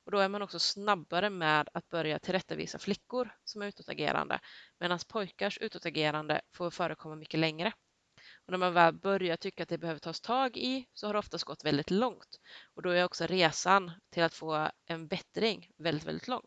Och 0.06 0.12
då 0.12 0.18
är 0.18 0.30
man 0.30 0.42
också 0.42 0.60
snabbare 0.60 1.30
med 1.30 1.70
att 1.74 1.90
börja 1.90 2.20
tillrättavisa 2.20 2.80
flickor 2.80 3.30
som 3.44 3.62
är 3.62 3.68
utåtagerande 3.68 4.40
medan 4.80 5.00
pojkars 5.08 5.58
utåtagerande 5.58 6.42
får 6.54 6.70
förekomma 6.70 7.16
mycket 7.16 7.40
längre. 7.40 7.74
Och 8.46 8.52
när 8.52 8.58
man 8.58 8.74
väl 8.74 8.94
börjar 8.94 9.38
tycka 9.38 9.64
att 9.64 9.70
det 9.70 9.78
behöver 9.78 10.00
tas 10.00 10.22
tag 10.22 10.58
i 10.58 10.86
så 10.94 11.08
har 11.08 11.14
det 11.14 11.20
oftast 11.20 11.44
gått 11.44 11.66
väldigt 11.66 11.92
långt. 11.92 12.40
Och 12.74 12.82
då 12.82 12.90
är 12.90 13.04
också 13.04 13.26
resan 13.26 13.92
till 14.10 14.24
att 14.24 14.34
få 14.34 14.72
en 14.86 15.08
bättring 15.08 15.72
väldigt, 15.78 16.08
väldigt 16.08 16.28
lång. 16.28 16.46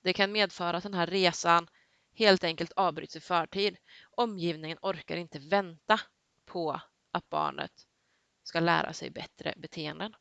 Det 0.00 0.12
kan 0.12 0.32
medföra 0.32 0.76
att 0.76 0.82
den 0.82 0.94
här 0.94 1.06
resan 1.06 1.68
helt 2.14 2.44
enkelt 2.44 2.72
avbryts 2.72 3.16
i 3.16 3.20
förtid. 3.20 3.76
Omgivningen 4.10 4.78
orkar 4.82 5.16
inte 5.16 5.38
vänta 5.38 6.00
på 6.46 6.80
att 7.12 7.28
barnet 7.28 7.72
ska 8.42 8.60
lära 8.60 8.92
sig 8.92 9.10
bättre 9.10 9.54
beteenden. 9.56 10.14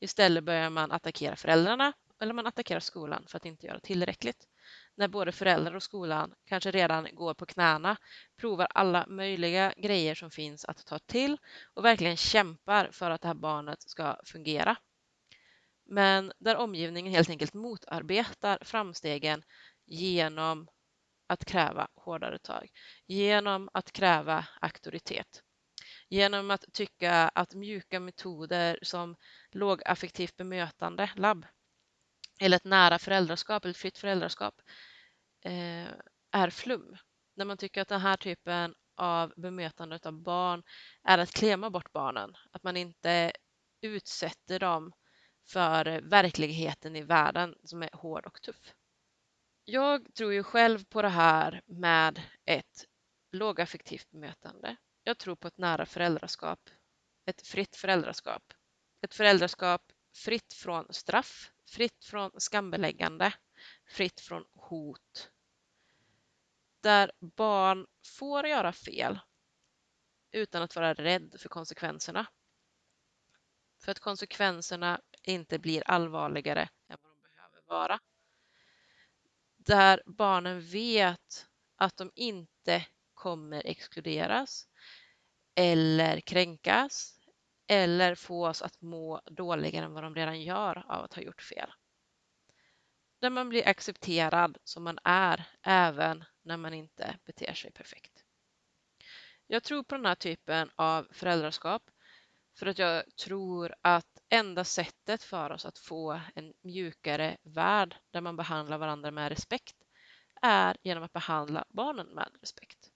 Istället 0.00 0.44
börjar 0.44 0.70
man 0.70 0.92
attackera 0.92 1.36
föräldrarna 1.36 1.92
eller 2.20 2.32
man 2.34 2.46
attackerar 2.46 2.80
skolan 2.80 3.24
för 3.28 3.36
att 3.36 3.44
inte 3.44 3.66
göra 3.66 3.80
tillräckligt. 3.80 4.48
När 4.94 5.08
både 5.08 5.32
föräldrar 5.32 5.74
och 5.74 5.82
skolan 5.82 6.34
kanske 6.46 6.70
redan 6.70 7.08
går 7.12 7.34
på 7.34 7.46
knäna, 7.46 7.96
provar 8.36 8.66
alla 8.70 9.06
möjliga 9.06 9.74
grejer 9.76 10.14
som 10.14 10.30
finns 10.30 10.64
att 10.64 10.86
ta 10.86 10.98
till 10.98 11.38
och 11.74 11.84
verkligen 11.84 12.16
kämpar 12.16 12.88
för 12.92 13.10
att 13.10 13.20
det 13.20 13.28
här 13.28 13.34
barnet 13.34 13.82
ska 13.82 14.16
fungera. 14.24 14.76
Men 15.84 16.32
där 16.38 16.56
omgivningen 16.56 17.12
helt 17.12 17.30
enkelt 17.30 17.54
motarbetar 17.54 18.58
framstegen 18.62 19.42
genom 19.86 20.68
att 21.26 21.44
kräva 21.44 21.88
hårdare 21.94 22.38
tag, 22.38 22.68
genom 23.06 23.68
att 23.72 23.92
kräva 23.92 24.48
auktoritet 24.60 25.42
genom 26.08 26.50
att 26.50 26.64
tycka 26.72 27.12
att 27.28 27.54
mjuka 27.54 28.00
metoder 28.00 28.78
som 28.82 29.16
lågaffektivt 29.50 30.36
bemötande, 30.36 31.10
labb, 31.16 31.46
eller 32.40 32.56
ett 32.56 32.64
nära 32.64 32.98
föräldraskap 32.98 33.64
eller 33.64 33.70
ett 33.70 33.76
fritt 33.76 33.98
föräldraskap 33.98 34.54
eh, 35.44 35.88
är 36.30 36.50
flum. 36.50 36.96
När 37.36 37.44
man 37.44 37.56
tycker 37.56 37.82
att 37.82 37.88
den 37.88 38.00
här 38.00 38.16
typen 38.16 38.74
av 38.96 39.32
bemötande 39.36 39.98
av 40.02 40.22
barn 40.22 40.62
är 41.04 41.18
att 41.18 41.30
klämma 41.30 41.70
bort 41.70 41.92
barnen, 41.92 42.34
att 42.50 42.62
man 42.62 42.76
inte 42.76 43.32
utsätter 43.80 44.58
dem 44.58 44.92
för 45.48 46.00
verkligheten 46.00 46.96
i 46.96 47.02
världen 47.02 47.54
som 47.64 47.82
är 47.82 47.90
hård 47.92 48.26
och 48.26 48.42
tuff. 48.42 48.74
Jag 49.64 50.14
tror 50.14 50.32
ju 50.32 50.42
själv 50.42 50.84
på 50.84 51.02
det 51.02 51.08
här 51.08 51.62
med 51.66 52.22
ett 52.44 52.84
lågaffektivt 53.32 54.10
bemötande. 54.10 54.76
Jag 55.08 55.18
tror 55.18 55.36
på 55.36 55.48
ett 55.48 55.58
nära 55.58 55.86
föräldraskap, 55.86 56.70
ett 57.24 57.46
fritt 57.46 57.76
föräldraskap. 57.76 58.52
Ett 59.00 59.14
föräldraskap 59.14 59.92
fritt 60.14 60.52
från 60.54 60.86
straff, 60.90 61.52
fritt 61.66 62.04
från 62.04 62.30
skambeläggande, 62.36 63.34
fritt 63.86 64.20
från 64.20 64.44
hot. 64.52 65.30
Där 66.80 67.12
barn 67.20 67.86
får 68.18 68.46
göra 68.46 68.72
fel 68.72 69.18
utan 70.30 70.62
att 70.62 70.76
vara 70.76 70.94
rädd 70.94 71.36
för 71.38 71.48
konsekvenserna. 71.48 72.26
För 73.84 73.92
att 73.92 74.00
konsekvenserna 74.00 75.00
inte 75.22 75.58
blir 75.58 75.82
allvarligare 75.90 76.68
än 76.88 76.96
vad 77.02 77.12
de 77.12 77.22
behöver 77.22 77.62
vara. 77.66 78.00
Där 79.56 80.02
barnen 80.06 80.60
vet 80.60 81.46
att 81.76 81.96
de 81.96 82.12
inte 82.14 82.86
kommer 83.18 83.66
exkluderas 83.66 84.68
eller 85.54 86.20
kränkas 86.20 87.14
eller 87.66 88.14
få 88.14 88.48
oss 88.48 88.62
att 88.62 88.80
må 88.80 89.20
dåligare 89.30 89.84
än 89.84 89.92
vad 89.92 90.02
de 90.02 90.14
redan 90.14 90.42
gör 90.42 90.84
av 90.88 91.04
att 91.04 91.14
ha 91.14 91.22
gjort 91.22 91.42
fel. 91.42 91.72
Där 93.20 93.30
man 93.30 93.48
blir 93.48 93.68
accepterad 93.68 94.58
som 94.64 94.84
man 94.84 94.98
är 95.04 95.44
även 95.62 96.24
när 96.42 96.56
man 96.56 96.74
inte 96.74 97.18
beter 97.24 97.54
sig 97.54 97.72
perfekt. 97.72 98.24
Jag 99.46 99.62
tror 99.62 99.82
på 99.82 99.94
den 99.96 100.06
här 100.06 100.14
typen 100.14 100.70
av 100.76 101.06
föräldraskap 101.10 101.90
för 102.58 102.66
att 102.66 102.78
jag 102.78 103.16
tror 103.16 103.74
att 103.82 104.18
enda 104.28 104.64
sättet 104.64 105.22
för 105.22 105.50
oss 105.50 105.66
att 105.66 105.78
få 105.78 106.20
en 106.34 106.54
mjukare 106.60 107.36
värld 107.42 107.96
där 108.10 108.20
man 108.20 108.36
behandlar 108.36 108.78
varandra 108.78 109.10
med 109.10 109.28
respekt 109.28 109.76
är 110.42 110.76
genom 110.82 111.04
att 111.04 111.12
behandla 111.12 111.64
barnen 111.68 112.06
med 112.06 112.30
respekt. 112.40 112.87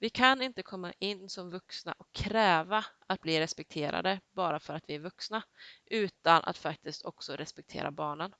Vi 0.00 0.10
kan 0.10 0.42
inte 0.42 0.62
komma 0.62 0.92
in 0.98 1.28
som 1.28 1.50
vuxna 1.50 1.94
och 1.98 2.12
kräva 2.12 2.84
att 3.06 3.20
bli 3.20 3.40
respekterade 3.40 4.20
bara 4.32 4.60
för 4.60 4.74
att 4.74 4.84
vi 4.86 4.94
är 4.94 4.98
vuxna 4.98 5.42
utan 5.86 6.44
att 6.44 6.58
faktiskt 6.58 7.04
också 7.04 7.36
respektera 7.36 7.90
barnen. 7.90 8.34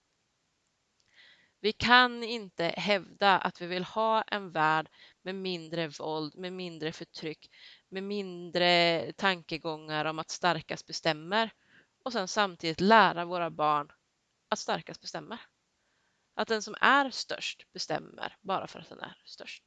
Vi 1.60 1.72
kan 1.72 2.22
inte 2.22 2.64
hävda 2.64 3.38
att 3.38 3.60
vi 3.60 3.66
vill 3.66 3.84
ha 3.84 4.22
en 4.22 4.52
värld 4.52 4.88
med 5.22 5.34
mindre 5.34 5.88
våld, 5.88 6.36
med 6.36 6.52
mindre 6.52 6.92
förtryck, 6.92 7.50
med 7.88 8.02
mindre 8.02 9.12
tankegångar 9.12 10.04
om 10.04 10.18
att 10.18 10.30
starkast 10.30 10.86
bestämmer 10.86 11.50
och 12.04 12.12
sen 12.12 12.28
samtidigt 12.28 12.80
lära 12.80 13.24
våra 13.24 13.50
barn 13.50 13.92
att 14.48 14.58
starkast 14.58 15.00
bestämmer. 15.00 15.40
Att 16.34 16.48
den 16.48 16.62
som 16.62 16.74
är 16.80 17.10
störst 17.10 17.72
bestämmer 17.72 18.36
bara 18.40 18.66
för 18.66 18.80
att 18.80 18.88
den 18.88 19.00
är 19.00 19.22
störst. 19.24 19.62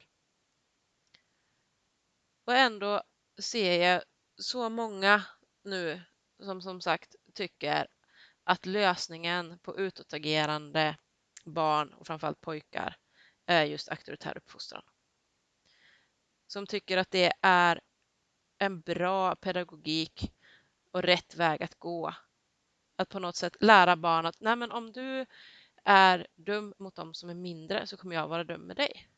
Och 2.44 2.54
ändå 2.54 3.02
ser 3.38 3.82
jag 3.82 4.02
så 4.38 4.68
många 4.68 5.22
nu 5.62 6.02
som 6.42 6.62
som 6.62 6.80
sagt 6.80 7.14
tycker 7.34 7.86
att 8.44 8.66
lösningen 8.66 9.58
på 9.58 9.78
utåtagerande 9.78 10.96
barn 11.44 11.92
och 11.92 12.06
framförallt 12.06 12.40
pojkar 12.40 12.96
är 13.46 13.64
just 13.64 13.88
auktoritär 13.88 14.36
uppfostran. 14.36 14.82
Som 16.46 16.66
tycker 16.66 16.96
att 16.96 17.10
det 17.10 17.32
är 17.40 17.80
en 18.58 18.80
bra 18.80 19.36
pedagogik 19.36 20.32
och 20.90 21.02
rätt 21.02 21.34
väg 21.34 21.62
att 21.62 21.78
gå. 21.78 22.14
Att 22.96 23.08
på 23.08 23.18
något 23.18 23.36
sätt 23.36 23.56
lära 23.60 23.96
barn 23.96 24.26
att 24.26 24.40
Nej, 24.40 24.56
men 24.56 24.72
om 24.72 24.92
du 24.92 25.26
är 25.84 26.26
dum 26.34 26.74
mot 26.78 26.94
dem 26.94 27.14
som 27.14 27.30
är 27.30 27.34
mindre 27.34 27.86
så 27.86 27.96
kommer 27.96 28.14
jag 28.14 28.28
vara 28.28 28.44
dum 28.44 28.60
med 28.60 28.76
dig. 28.76 29.08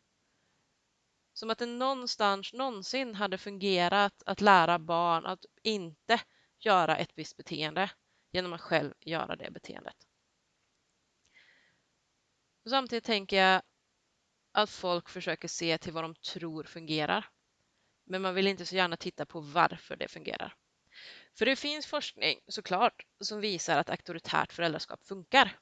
Som 1.38 1.50
att 1.50 1.58
det 1.58 1.66
någonstans 1.66 2.52
någonsin 2.52 3.14
hade 3.14 3.38
fungerat 3.38 4.22
att 4.26 4.40
lära 4.40 4.78
barn 4.78 5.26
att 5.26 5.44
inte 5.62 6.20
göra 6.58 6.96
ett 6.96 7.10
visst 7.14 7.36
beteende 7.36 7.90
genom 8.32 8.52
att 8.52 8.60
själv 8.60 8.94
göra 9.00 9.36
det 9.36 9.50
beteendet. 9.50 9.96
Och 12.64 12.70
samtidigt 12.70 13.04
tänker 13.04 13.36
jag 13.36 13.62
att 14.52 14.70
folk 14.70 15.08
försöker 15.08 15.48
se 15.48 15.78
till 15.78 15.92
vad 15.92 16.04
de 16.04 16.14
tror 16.14 16.64
fungerar. 16.64 17.28
Men 18.04 18.22
man 18.22 18.34
vill 18.34 18.46
inte 18.46 18.66
så 18.66 18.76
gärna 18.76 18.96
titta 18.96 19.26
på 19.26 19.40
varför 19.40 19.96
det 19.96 20.08
fungerar. 20.08 20.56
För 21.38 21.46
det 21.46 21.56
finns 21.56 21.86
forskning 21.86 22.40
såklart 22.48 23.06
som 23.20 23.40
visar 23.40 23.78
att 23.78 23.90
auktoritärt 23.90 24.52
föräldraskap 24.52 25.06
funkar. 25.06 25.58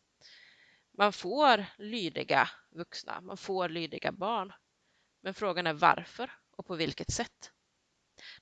Man 0.99 1.13
får 1.13 1.65
lydiga 1.79 2.49
vuxna, 2.71 3.21
man 3.21 3.37
får 3.37 3.69
lydiga 3.69 4.13
barn. 4.13 4.53
Men 5.25 5.35
frågan 5.35 5.67
är 5.67 5.73
varför 5.73 6.31
och 6.51 6.67
på 6.67 6.75
vilket 6.75 7.11
sätt. 7.11 7.53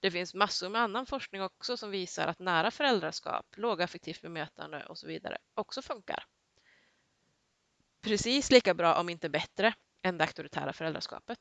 Det 0.00 0.10
finns 0.10 0.34
massor 0.34 0.68
med 0.68 0.80
annan 0.80 1.06
forskning 1.06 1.42
också 1.42 1.76
som 1.76 1.90
visar 1.90 2.26
att 2.26 2.38
nära 2.38 2.70
föräldraskap, 2.70 3.46
lågaffektivt 3.56 4.22
bemötande 4.22 4.86
och 4.86 4.98
så 4.98 5.06
vidare 5.06 5.38
också 5.54 5.82
funkar. 5.82 6.24
Precis 8.00 8.50
lika 8.50 8.74
bra, 8.74 8.94
om 9.00 9.08
inte 9.08 9.28
bättre, 9.28 9.74
än 10.02 10.18
det 10.18 10.24
auktoritära 10.24 10.72
föräldraskapet. 10.72 11.38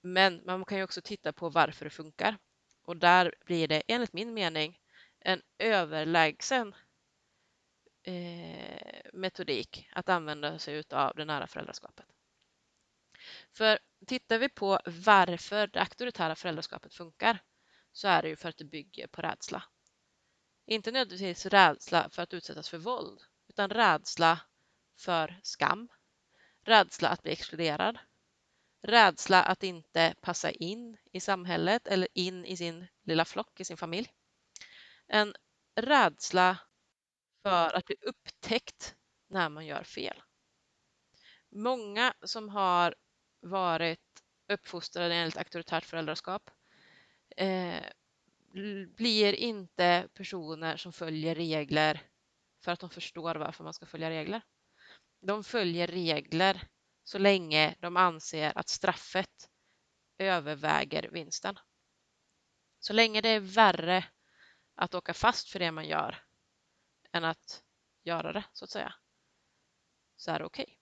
Men 0.00 0.42
man 0.44 0.64
kan 0.64 0.78
ju 0.78 0.84
också 0.84 1.02
titta 1.02 1.32
på 1.32 1.48
varför 1.48 1.84
det 1.84 1.90
funkar. 1.90 2.38
Och 2.82 2.96
där 2.96 3.34
blir 3.44 3.68
det 3.68 3.82
enligt 3.88 4.12
min 4.12 4.34
mening 4.34 4.78
en 5.18 5.42
överlägsen 5.58 6.74
eh, 8.02 9.10
metodik 9.12 9.88
att 9.92 10.08
använda 10.08 10.58
sig 10.58 10.82
av 10.90 11.12
det 11.16 11.24
nära 11.24 11.46
föräldraskapet. 11.46 12.11
För 13.52 13.78
tittar 14.06 14.38
vi 14.38 14.48
på 14.48 14.80
varför 14.86 15.66
det 15.66 15.80
auktoritära 15.80 16.34
föräldraskapet 16.34 16.94
funkar 16.94 17.38
så 17.92 18.08
är 18.08 18.22
det 18.22 18.28
ju 18.28 18.36
för 18.36 18.48
att 18.48 18.58
det 18.58 18.64
bygger 18.64 19.06
på 19.06 19.22
rädsla. 19.22 19.62
Inte 20.66 20.90
nödvändigtvis 20.90 21.46
rädsla 21.46 22.08
för 22.10 22.22
att 22.22 22.34
utsättas 22.34 22.68
för 22.68 22.78
våld 22.78 23.22
utan 23.48 23.70
rädsla 23.70 24.40
för 24.98 25.40
skam, 25.42 25.88
rädsla 26.64 27.08
att 27.08 27.22
bli 27.22 27.32
exkluderad, 27.32 27.98
rädsla 28.82 29.42
att 29.42 29.62
inte 29.62 30.14
passa 30.20 30.50
in 30.50 30.96
i 31.12 31.20
samhället 31.20 31.86
eller 31.86 32.08
in 32.14 32.44
i 32.44 32.56
sin 32.56 32.86
lilla 33.02 33.24
flock, 33.24 33.60
i 33.60 33.64
sin 33.64 33.76
familj. 33.76 34.12
En 35.06 35.34
rädsla 35.74 36.58
för 37.42 37.76
att 37.76 37.86
bli 37.86 37.96
upptäckt 38.00 38.94
när 39.28 39.48
man 39.48 39.66
gör 39.66 39.84
fel. 39.84 40.22
Många 41.50 42.14
som 42.22 42.48
har 42.48 42.94
varit 43.42 44.00
uppfostrade 44.48 45.14
enligt 45.14 45.36
auktoritärt 45.36 45.84
föräldraskap 45.84 46.50
eh, 47.36 47.82
blir 48.96 49.32
inte 49.32 50.08
personer 50.14 50.76
som 50.76 50.92
följer 50.92 51.34
regler 51.34 52.02
för 52.64 52.72
att 52.72 52.80
de 52.80 52.90
förstår 52.90 53.34
varför 53.34 53.64
man 53.64 53.74
ska 53.74 53.86
följa 53.86 54.10
regler. 54.10 54.42
De 55.20 55.44
följer 55.44 55.86
regler 55.86 56.68
så 57.04 57.18
länge 57.18 57.74
de 57.80 57.96
anser 57.96 58.58
att 58.58 58.68
straffet 58.68 59.50
överväger 60.18 61.10
vinsten. 61.12 61.58
Så 62.78 62.92
länge 62.92 63.20
det 63.20 63.28
är 63.28 63.40
värre 63.40 64.04
att 64.74 64.94
åka 64.94 65.14
fast 65.14 65.48
för 65.48 65.58
det 65.58 65.70
man 65.70 65.88
gör 65.88 66.24
än 67.12 67.24
att 67.24 67.64
göra 68.02 68.32
det, 68.32 68.44
så 68.52 68.64
att 68.64 68.70
säga, 68.70 68.94
så 70.16 70.30
är 70.30 70.38
det 70.38 70.44
okej. 70.44 70.62
Okay. 70.62 70.81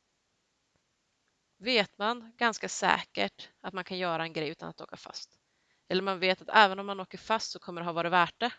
Vet 1.63 1.99
man 1.99 2.33
ganska 2.37 2.69
säkert 2.69 3.49
att 3.61 3.75
man 3.75 3.85
kan 3.85 3.99
göra 3.99 4.23
en 4.23 4.33
grej 4.33 4.49
utan 4.49 4.69
att 4.69 4.81
åka 4.81 4.97
fast, 4.97 5.39
eller 5.89 6.03
man 6.03 6.19
vet 6.19 6.43
att 6.43 6.49
även 6.49 6.79
om 6.79 6.87
man 6.87 7.01
åker 7.01 7.19
fast 7.19 7.51
så 7.51 7.59
kommer 7.59 7.81
det 7.81 7.85
ha 7.85 7.93
varit 7.93 8.13
värt 8.13 8.41
det, 8.41 8.53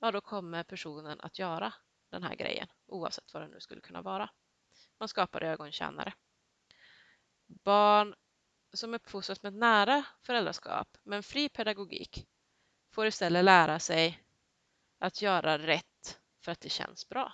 ja 0.00 0.10
då 0.10 0.20
kommer 0.20 0.62
personen 0.62 1.20
att 1.20 1.38
göra 1.38 1.74
den 2.10 2.22
här 2.22 2.34
grejen 2.34 2.68
oavsett 2.86 3.34
vad 3.34 3.42
det 3.42 3.48
nu 3.48 3.60
skulle 3.60 3.80
kunna 3.80 4.02
vara. 4.02 4.30
Man 4.98 5.08
skapar 5.08 5.42
ögontjänare. 5.42 6.12
Barn 7.46 8.14
som 8.72 8.94
uppfostras 8.94 9.42
med 9.42 9.54
nära 9.54 10.04
föräldraskap 10.20 10.96
med 11.02 11.16
en 11.16 11.22
fri 11.22 11.48
pedagogik 11.48 12.26
får 12.90 13.06
istället 13.06 13.44
lära 13.44 13.78
sig 13.78 14.24
att 14.98 15.22
göra 15.22 15.58
rätt 15.58 16.20
för 16.40 16.52
att 16.52 16.60
det 16.60 16.68
känns 16.68 17.08
bra. 17.08 17.32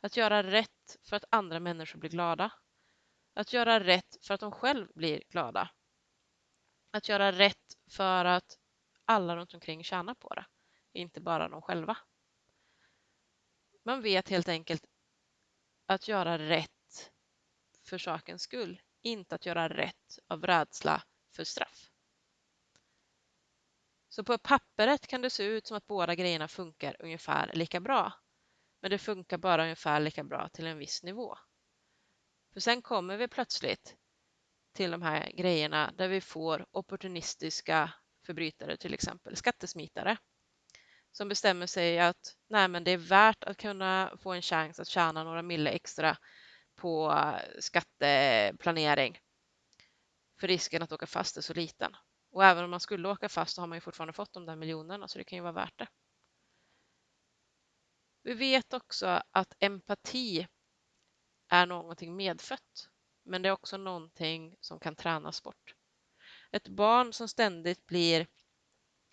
Att 0.00 0.16
göra 0.16 0.42
rätt 0.42 0.96
för 1.02 1.16
att 1.16 1.24
andra 1.30 1.60
människor 1.60 1.98
blir 1.98 2.10
glada. 2.10 2.50
Att 3.34 3.52
göra 3.52 3.80
rätt 3.80 4.16
för 4.26 4.34
att 4.34 4.40
de 4.40 4.52
själv 4.52 4.88
blir 4.94 5.22
glada. 5.28 5.70
Att 6.90 7.08
göra 7.08 7.32
rätt 7.32 7.78
för 7.90 8.24
att 8.24 8.58
alla 9.04 9.36
runt 9.36 9.54
omkring 9.54 9.84
tjänar 9.84 10.14
på 10.14 10.34
det, 10.34 10.46
inte 10.92 11.20
bara 11.20 11.48
de 11.48 11.62
själva. 11.62 11.98
Man 13.82 14.02
vet 14.02 14.28
helt 14.28 14.48
enkelt 14.48 14.86
att 15.86 16.08
göra 16.08 16.38
rätt 16.38 17.12
för 17.82 17.98
sakens 17.98 18.42
skull, 18.42 18.82
inte 19.02 19.34
att 19.34 19.46
göra 19.46 19.68
rätt 19.68 20.18
av 20.26 20.42
rädsla 20.46 21.02
för 21.36 21.44
straff. 21.44 21.90
Så 24.08 24.24
på 24.24 24.38
pappret 24.38 25.06
kan 25.06 25.22
det 25.22 25.30
se 25.30 25.44
ut 25.44 25.66
som 25.66 25.76
att 25.76 25.86
båda 25.86 26.14
grejerna 26.14 26.48
funkar 26.48 26.96
ungefär 26.98 27.50
lika 27.54 27.80
bra. 27.80 28.12
Men 28.80 28.90
det 28.90 28.98
funkar 28.98 29.38
bara 29.38 29.62
ungefär 29.62 30.00
lika 30.00 30.24
bra 30.24 30.48
till 30.48 30.66
en 30.66 30.78
viss 30.78 31.02
nivå. 31.02 31.38
För 32.52 32.60
sen 32.60 32.82
kommer 32.82 33.16
vi 33.16 33.28
plötsligt 33.28 33.96
till 34.72 34.90
de 34.90 35.02
här 35.02 35.30
grejerna 35.30 35.92
där 35.96 36.08
vi 36.08 36.20
får 36.20 36.66
opportunistiska 36.70 37.92
förbrytare, 38.26 38.76
till 38.76 38.94
exempel 38.94 39.36
skattesmitare, 39.36 40.16
som 41.12 41.28
bestämmer 41.28 41.66
sig 41.66 41.98
att 41.98 42.36
nej, 42.48 42.68
men 42.68 42.84
det 42.84 42.90
är 42.90 42.98
värt 42.98 43.44
att 43.44 43.56
kunna 43.56 44.16
få 44.22 44.32
en 44.32 44.42
chans 44.42 44.80
att 44.80 44.88
tjäna 44.88 45.24
några 45.24 45.42
mille 45.42 45.70
extra 45.70 46.16
på 46.76 47.24
skatteplanering. 47.58 49.18
För 50.40 50.48
risken 50.48 50.82
att 50.82 50.92
åka 50.92 51.06
fast 51.06 51.36
är 51.36 51.40
så 51.40 51.54
liten. 51.54 51.96
Och 52.32 52.44
även 52.44 52.64
om 52.64 52.70
man 52.70 52.80
skulle 52.80 53.08
åka 53.08 53.28
fast 53.28 53.54
så 53.54 53.62
har 53.62 53.66
man 53.66 53.76
ju 53.76 53.80
fortfarande 53.80 54.12
fått 54.12 54.32
de 54.32 54.46
där 54.46 54.56
miljonerna 54.56 55.08
så 55.08 55.18
det 55.18 55.24
kan 55.24 55.36
ju 55.36 55.42
vara 55.42 55.52
värt 55.52 55.78
det. 55.78 55.88
Vi 58.22 58.34
vet 58.34 58.74
också 58.74 59.22
att 59.30 59.54
empati 59.58 60.46
är 61.50 61.66
någonting 61.66 62.16
medfött, 62.16 62.88
men 63.22 63.42
det 63.42 63.48
är 63.48 63.52
också 63.52 63.76
någonting 63.76 64.56
som 64.60 64.80
kan 64.80 64.96
tränas 64.96 65.42
bort. 65.42 65.74
Ett 66.52 66.68
barn 66.68 67.12
som 67.12 67.28
ständigt 67.28 67.86
blir 67.86 68.26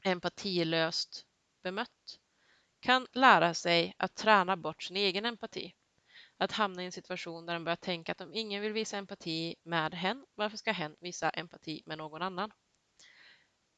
empatilöst 0.03 1.25
bemött 1.63 2.19
kan 2.79 3.07
lära 3.11 3.53
sig 3.53 3.93
att 3.97 4.15
träna 4.15 4.57
bort 4.57 4.83
sin 4.83 4.97
egen 4.97 5.25
empati. 5.25 5.73
Att 6.37 6.51
hamna 6.51 6.83
i 6.83 6.85
en 6.85 6.91
situation 6.91 7.45
där 7.45 7.53
den 7.53 7.63
börjar 7.63 7.75
tänka 7.75 8.11
att 8.11 8.21
om 8.21 8.33
ingen 8.33 8.61
vill 8.61 8.73
visa 8.73 8.97
empati 8.97 9.55
med 9.63 9.93
hen, 9.93 10.25
varför 10.35 10.57
ska 10.57 10.71
hen 10.71 10.95
visa 10.99 11.29
empati 11.29 11.83
med 11.85 11.97
någon 11.97 12.21
annan? 12.21 12.51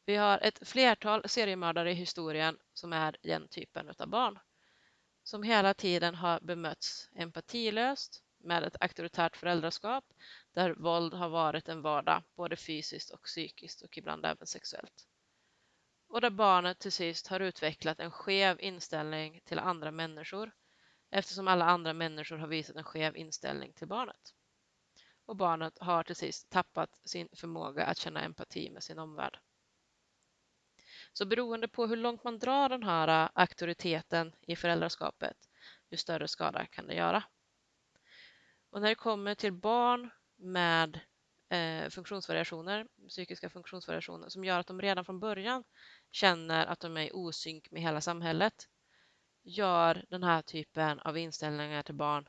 Vi 0.06 0.16
har 0.16 0.38
ett 0.38 0.68
flertal 0.68 1.30
seriemördare 1.30 1.92
i 1.92 1.94
historien 1.94 2.58
som 2.74 2.94
är 2.94 3.18
den 3.22 3.48
typen 3.48 3.92
av 4.00 4.08
barn 4.08 4.40
som 5.24 5.44
hela 5.44 5.74
tiden 5.74 6.16
har 6.16 6.40
bemötts 6.40 7.10
empatilöst 7.16 8.24
med 8.40 8.64
ett 8.64 8.76
auktoritärt 8.80 9.38
föräldraskap 9.38 10.06
där 10.54 10.74
våld 10.74 11.14
har 11.14 11.30
varit 11.30 11.70
en 11.70 11.82
vardag, 11.82 12.24
både 12.36 12.56
fysiskt 12.56 13.10
och 13.10 13.24
psykiskt 13.24 13.82
och 13.82 13.98
ibland 13.98 14.26
även 14.26 14.48
sexuellt. 14.48 15.08
Och 16.10 16.22
där 16.22 16.30
barnet 16.30 16.80
till 16.80 16.92
sist 16.92 17.28
har 17.28 17.40
utvecklat 17.40 18.00
en 18.00 18.12
skev 18.12 18.62
inställning 18.62 19.42
till 19.46 19.60
andra 19.60 19.92
människor 19.92 20.52
eftersom 21.10 21.48
alla 21.48 21.66
andra 21.66 21.94
människor 21.94 22.38
har 22.38 22.48
visat 22.48 22.76
en 22.76 22.84
skev 22.84 23.18
inställning 23.18 23.74
till 23.74 23.88
barnet. 23.88 24.34
Och 25.26 25.36
barnet 25.36 25.80
har 25.80 26.04
till 26.04 26.16
sist 26.16 26.50
tappat 26.50 27.02
sin 27.04 27.30
förmåga 27.34 27.86
att 27.86 27.98
känna 27.98 28.22
empati 28.22 28.70
med 28.70 28.84
sin 28.84 29.00
omvärld. 29.00 29.40
Så 31.14 31.26
beroende 31.26 31.68
på 31.68 31.88
hur 31.88 31.96
långt 31.96 32.24
man 32.24 32.40
drar 32.40 32.70
den 32.70 32.84
här 32.84 33.24
äh, 33.24 33.30
auktoriteten 33.34 34.36
i 34.42 34.56
föräldraskapet, 34.56 35.38
ju 35.90 35.98
större 35.98 36.28
skada 36.28 36.66
kan 36.66 36.88
det 36.88 36.96
göra. 36.96 37.24
Och 38.70 38.82
när 38.82 38.90
det 38.90 38.96
kommer 38.96 39.36
till 39.36 39.54
barn 39.54 40.10
med 40.36 41.00
eh, 41.50 41.90
funktionsvariationer, 41.90 42.88
psykiska 43.08 43.50
funktionsvariationer 43.50 44.30
som 44.30 44.46
gör 44.46 44.60
att 44.60 44.68
de 44.68 44.82
redan 44.82 45.06
från 45.06 45.20
början 45.20 45.64
känner 46.12 46.66
att 46.66 46.80
de 46.80 46.98
är 46.98 47.02
i 47.02 47.12
osynk 47.14 47.72
med 47.72 47.82
hela 47.82 48.02
samhället 48.02 48.68
gör 49.44 50.06
den 50.10 50.24
här 50.24 50.42
typen 50.42 51.00
av 51.00 51.18
inställningar 51.18 51.84
till 51.84 51.96
barn 51.96 52.28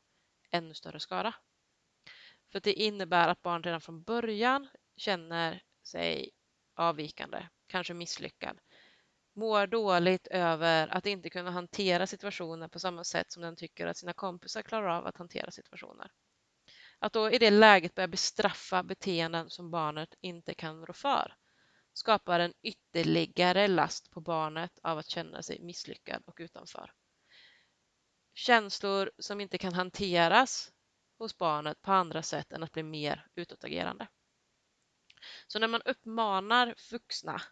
ännu 0.50 0.74
större 0.74 1.00
skada. 1.00 1.34
För 2.52 2.60
det 2.60 2.72
innebär 2.72 3.28
att 3.28 3.42
barn 3.42 3.62
redan 3.62 3.80
från 3.80 4.02
början 4.02 4.68
känner 4.96 5.62
sig 5.82 6.30
avvikande, 6.74 7.48
kanske 7.66 7.94
misslyckad, 7.94 8.60
mår 9.32 9.66
dåligt 9.66 10.26
över 10.26 10.88
att 10.88 11.06
inte 11.06 11.30
kunna 11.30 11.50
hantera 11.50 12.06
situationer 12.06 12.68
på 12.68 12.78
samma 12.78 13.04
sätt 13.04 13.32
som 13.32 13.42
den 13.42 13.56
tycker 13.56 13.86
att 13.86 13.96
sina 13.96 14.12
kompisar 14.12 14.62
klarar 14.62 14.88
av 14.88 15.06
att 15.06 15.16
hantera 15.16 15.50
situationer. 15.50 16.10
Att 17.02 17.12
då 17.12 17.30
i 17.30 17.38
det 17.38 17.50
läget 17.50 17.94
börja 17.94 18.08
bestraffa 18.08 18.82
beteenden 18.82 19.50
som 19.50 19.70
barnet 19.70 20.14
inte 20.20 20.54
kan 20.54 20.86
rå 20.86 20.92
för 20.92 21.34
skapar 21.92 22.40
en 22.40 22.54
ytterligare 22.62 23.68
last 23.68 24.10
på 24.10 24.20
barnet 24.20 24.78
av 24.82 24.98
att 24.98 25.08
känna 25.08 25.42
sig 25.42 25.60
misslyckad 25.60 26.22
och 26.26 26.36
utanför. 26.40 26.92
Känslor 28.34 29.10
som 29.18 29.40
inte 29.40 29.58
kan 29.58 29.72
hanteras 29.74 30.72
hos 31.18 31.38
barnet 31.38 31.82
på 31.82 31.92
andra 31.92 32.22
sätt 32.22 32.52
än 32.52 32.62
att 32.62 32.72
bli 32.72 32.82
mer 32.82 33.26
utåtagerande. 33.34 34.08
Så 35.46 35.58
när 35.58 35.68
man 35.68 35.82
uppmanar 35.82 36.74
vuxna 36.90 37.42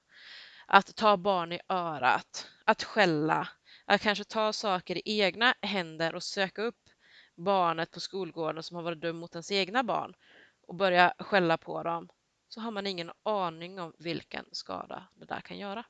att 0.66 0.96
ta 0.96 1.16
barn 1.16 1.52
i 1.52 1.60
örat, 1.68 2.48
att 2.64 2.84
skälla, 2.84 3.48
att 3.84 4.00
kanske 4.00 4.24
ta 4.24 4.52
saker 4.52 4.96
i 5.08 5.20
egna 5.20 5.54
händer 5.62 6.14
och 6.14 6.22
söka 6.22 6.62
upp 6.62 6.87
barnet 7.38 7.90
på 7.90 8.00
skolgården 8.00 8.62
som 8.62 8.76
har 8.76 8.82
varit 8.82 9.00
dum 9.00 9.16
mot 9.16 9.34
ens 9.34 9.52
egna 9.52 9.82
barn 9.82 10.14
och 10.66 10.74
börja 10.74 11.14
skälla 11.18 11.58
på 11.58 11.82
dem 11.82 12.08
så 12.48 12.60
har 12.60 12.70
man 12.70 12.86
ingen 12.86 13.10
aning 13.22 13.80
om 13.80 13.92
vilken 13.98 14.44
skada 14.52 15.08
det 15.14 15.24
där 15.24 15.40
kan 15.40 15.58
göra. 15.58 15.84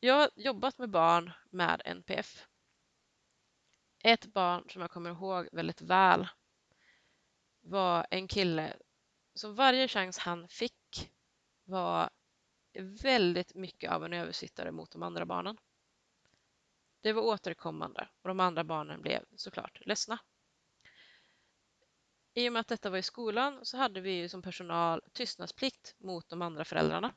Jag 0.00 0.14
har 0.14 0.30
jobbat 0.36 0.78
med 0.78 0.90
barn 0.90 1.32
med 1.50 1.82
NPF. 1.84 2.46
Ett 4.04 4.26
barn 4.26 4.64
som 4.70 4.82
jag 4.82 4.90
kommer 4.90 5.10
ihåg 5.10 5.48
väldigt 5.52 5.80
väl 5.80 6.28
var 7.60 8.06
en 8.10 8.28
kille 8.28 8.76
som 9.34 9.54
varje 9.54 9.88
chans 9.88 10.18
han 10.18 10.48
fick 10.48 11.10
var 11.64 12.10
väldigt 13.02 13.54
mycket 13.54 13.92
av 13.92 14.04
en 14.04 14.12
översittare 14.12 14.72
mot 14.72 14.90
de 14.90 15.02
andra 15.02 15.26
barnen. 15.26 15.56
Det 17.00 17.12
var 17.12 17.22
återkommande 17.22 18.08
och 18.22 18.28
de 18.28 18.40
andra 18.40 18.64
barnen 18.64 19.02
blev 19.02 19.24
såklart 19.36 19.86
ledsna. 19.86 20.18
I 22.34 22.48
och 22.48 22.52
med 22.52 22.60
att 22.60 22.68
detta 22.68 22.90
var 22.90 22.98
i 22.98 23.02
skolan 23.02 23.64
så 23.64 23.76
hade 23.76 24.00
vi 24.00 24.28
som 24.28 24.42
personal 24.42 25.02
tystnadsplikt 25.12 25.94
mot 25.98 26.28
de 26.28 26.42
andra 26.42 26.64
föräldrarna. 26.64 27.14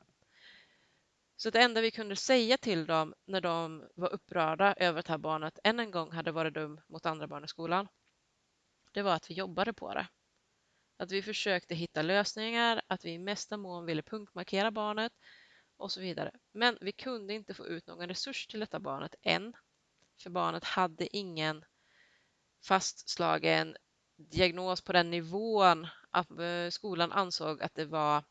Så 1.36 1.50
det 1.50 1.62
enda 1.62 1.80
vi 1.80 1.90
kunde 1.90 2.16
säga 2.16 2.58
till 2.58 2.86
dem 2.86 3.14
när 3.24 3.40
de 3.40 3.88
var 3.94 4.12
upprörda 4.12 4.74
över 4.74 5.00
att 5.00 5.06
det 5.06 5.12
här 5.12 5.18
barnet 5.18 5.58
än 5.64 5.80
en 5.80 5.90
gång 5.90 6.12
hade 6.12 6.32
varit 6.32 6.54
dum 6.54 6.80
mot 6.86 7.06
andra 7.06 7.26
barn 7.26 7.44
i 7.44 7.48
skolan, 7.48 7.88
det 8.92 9.02
var 9.02 9.14
att 9.14 9.30
vi 9.30 9.34
jobbade 9.34 9.72
på 9.72 9.94
det. 9.94 10.08
Att 10.96 11.12
vi 11.12 11.22
försökte 11.22 11.74
hitta 11.74 12.02
lösningar, 12.02 12.82
att 12.86 13.04
vi 13.04 13.10
i 13.10 13.18
mesta 13.18 13.56
mån 13.56 13.86
ville 13.86 14.02
punktmarkera 14.02 14.70
barnet 14.70 15.12
och 15.76 15.92
så 15.92 16.00
vidare. 16.00 16.32
Men 16.52 16.78
vi 16.80 16.92
kunde 16.92 17.34
inte 17.34 17.54
få 17.54 17.66
ut 17.66 17.86
någon 17.86 18.08
resurs 18.08 18.46
till 18.46 18.60
detta 18.60 18.80
barnet 18.80 19.14
än. 19.22 19.52
För 20.22 20.30
barnet 20.30 20.64
hade 20.64 21.16
ingen 21.16 21.64
fastslagen 22.64 23.76
diagnos 24.16 24.80
på 24.80 24.92
den 24.92 25.10
nivån 25.10 25.88
att 26.10 26.30
eh, 26.30 26.68
skolan 26.70 27.12
ansåg 27.12 27.62
att 27.62 27.74
det 27.74 27.84
var 27.84 28.24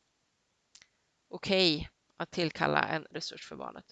okej 1.27 1.75
okay 1.75 1.87
att 2.17 2.31
tillkalla 2.31 2.83
en 2.83 3.03
resurs 3.03 3.47
för 3.47 3.55
barnet. 3.55 3.85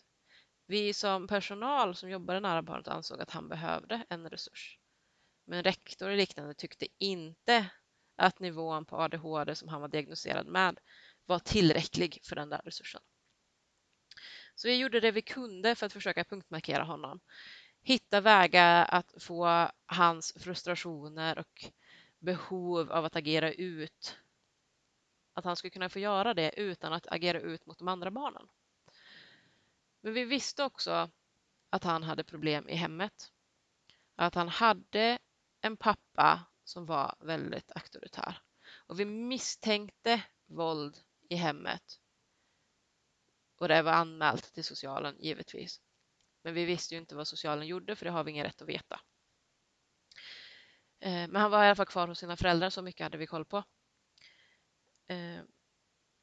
Vi 0.68 0.94
som 0.94 1.28
personal 1.28 1.96
som 1.96 2.10
jobbade 2.10 2.40
nära 2.40 2.62
barnet 2.62 2.88
ansåg 2.88 3.22
att 3.22 3.32
han 3.32 3.50
behövde 3.50 4.06
en 4.10 4.30
resurs. 4.30 4.80
Men 5.46 5.64
rektor 5.64 6.10
och 6.10 6.18
liknande 6.18 6.54
tyckte 6.54 6.88
inte 6.98 7.70
att 8.16 8.40
nivån 8.40 8.86
på 8.86 8.98
ADHD 8.98 9.56
som 9.56 9.68
han 9.68 9.82
var 9.82 9.88
diagnostiserad 9.88 10.48
med 10.48 10.80
var 11.26 11.40
tillräcklig 11.40 12.20
för 12.24 12.36
den 12.36 12.50
där 12.50 12.62
resursen. 12.66 13.02
Så 14.56 14.68
vi 14.68 14.76
gjorde 14.76 15.00
det 15.00 15.12
vi 15.12 15.22
kunde 15.22 15.76
för 15.76 15.86
att 15.86 15.94
försöka 15.94 16.24
punktmarkera 16.24 16.84
honom. 16.84 17.20
Hitta 17.90 18.22
vägar 18.22 18.86
att 18.90 19.14
få 19.24 19.72
hans 19.86 20.34
frustrationer 20.40 21.40
och 21.40 21.66
behov 22.20 22.92
av 22.92 23.06
att 23.06 23.16
agera 23.16 23.54
ut 23.54 24.18
att 25.34 25.46
han 25.46 25.56
skulle 25.56 25.72
kunna 25.72 25.90
få 25.90 26.00
göra 26.00 26.34
det 26.34 26.60
utan 26.60 26.94
att 26.94 27.08
agera 27.08 27.40
ut 27.40 27.66
mot 27.66 27.78
de 27.78 27.88
andra 27.88 28.12
barnen. 28.12 28.50
Men 30.02 30.14
vi 30.14 30.26
visste 30.26 30.64
också 30.64 31.10
att 31.70 31.84
han 31.84 32.04
hade 32.04 32.24
problem 32.24 32.70
i 32.70 32.76
hemmet. 32.76 33.32
Att 34.16 34.36
han 34.36 34.50
hade 34.50 35.20
en 35.62 35.78
pappa 35.78 36.46
som 36.64 36.86
var 36.86 37.16
väldigt 37.20 37.72
auktoritär. 37.72 38.42
Och 38.72 39.00
vi 39.00 39.06
misstänkte 39.06 40.24
våld 40.46 40.98
i 41.30 41.36
hemmet. 41.36 42.00
Och 43.56 43.68
det 43.68 43.82
var 43.82 43.94
anmält 43.94 44.54
till 44.54 44.64
socialen 44.64 45.16
givetvis. 45.20 45.82
Men 46.42 46.54
vi 46.54 46.66
visste 46.66 46.96
ju 46.96 47.02
inte 47.02 47.16
vad 47.16 47.28
socialen 47.28 47.68
gjorde 47.68 47.96
för 47.96 48.06
det 48.06 48.12
har 48.12 48.24
vi 48.24 48.32
ingen 48.32 48.46
rätt 48.46 48.62
att 48.62 48.70
veta. 48.70 49.00
Eh, 51.00 51.28
men 51.28 51.36
han 51.36 51.52
var 51.52 51.64
i 51.64 51.68
alla 51.68 51.76
fall 51.76 51.86
kvar 51.86 52.08
hos 52.08 52.20
sina 52.20 52.38
föräldrar, 52.38 52.70
så 52.70 52.82
mycket 52.82 53.04
hade 53.04 53.18
vi 53.18 53.28
koll 53.28 53.46
på. 53.46 53.58
Eh, 55.08 55.42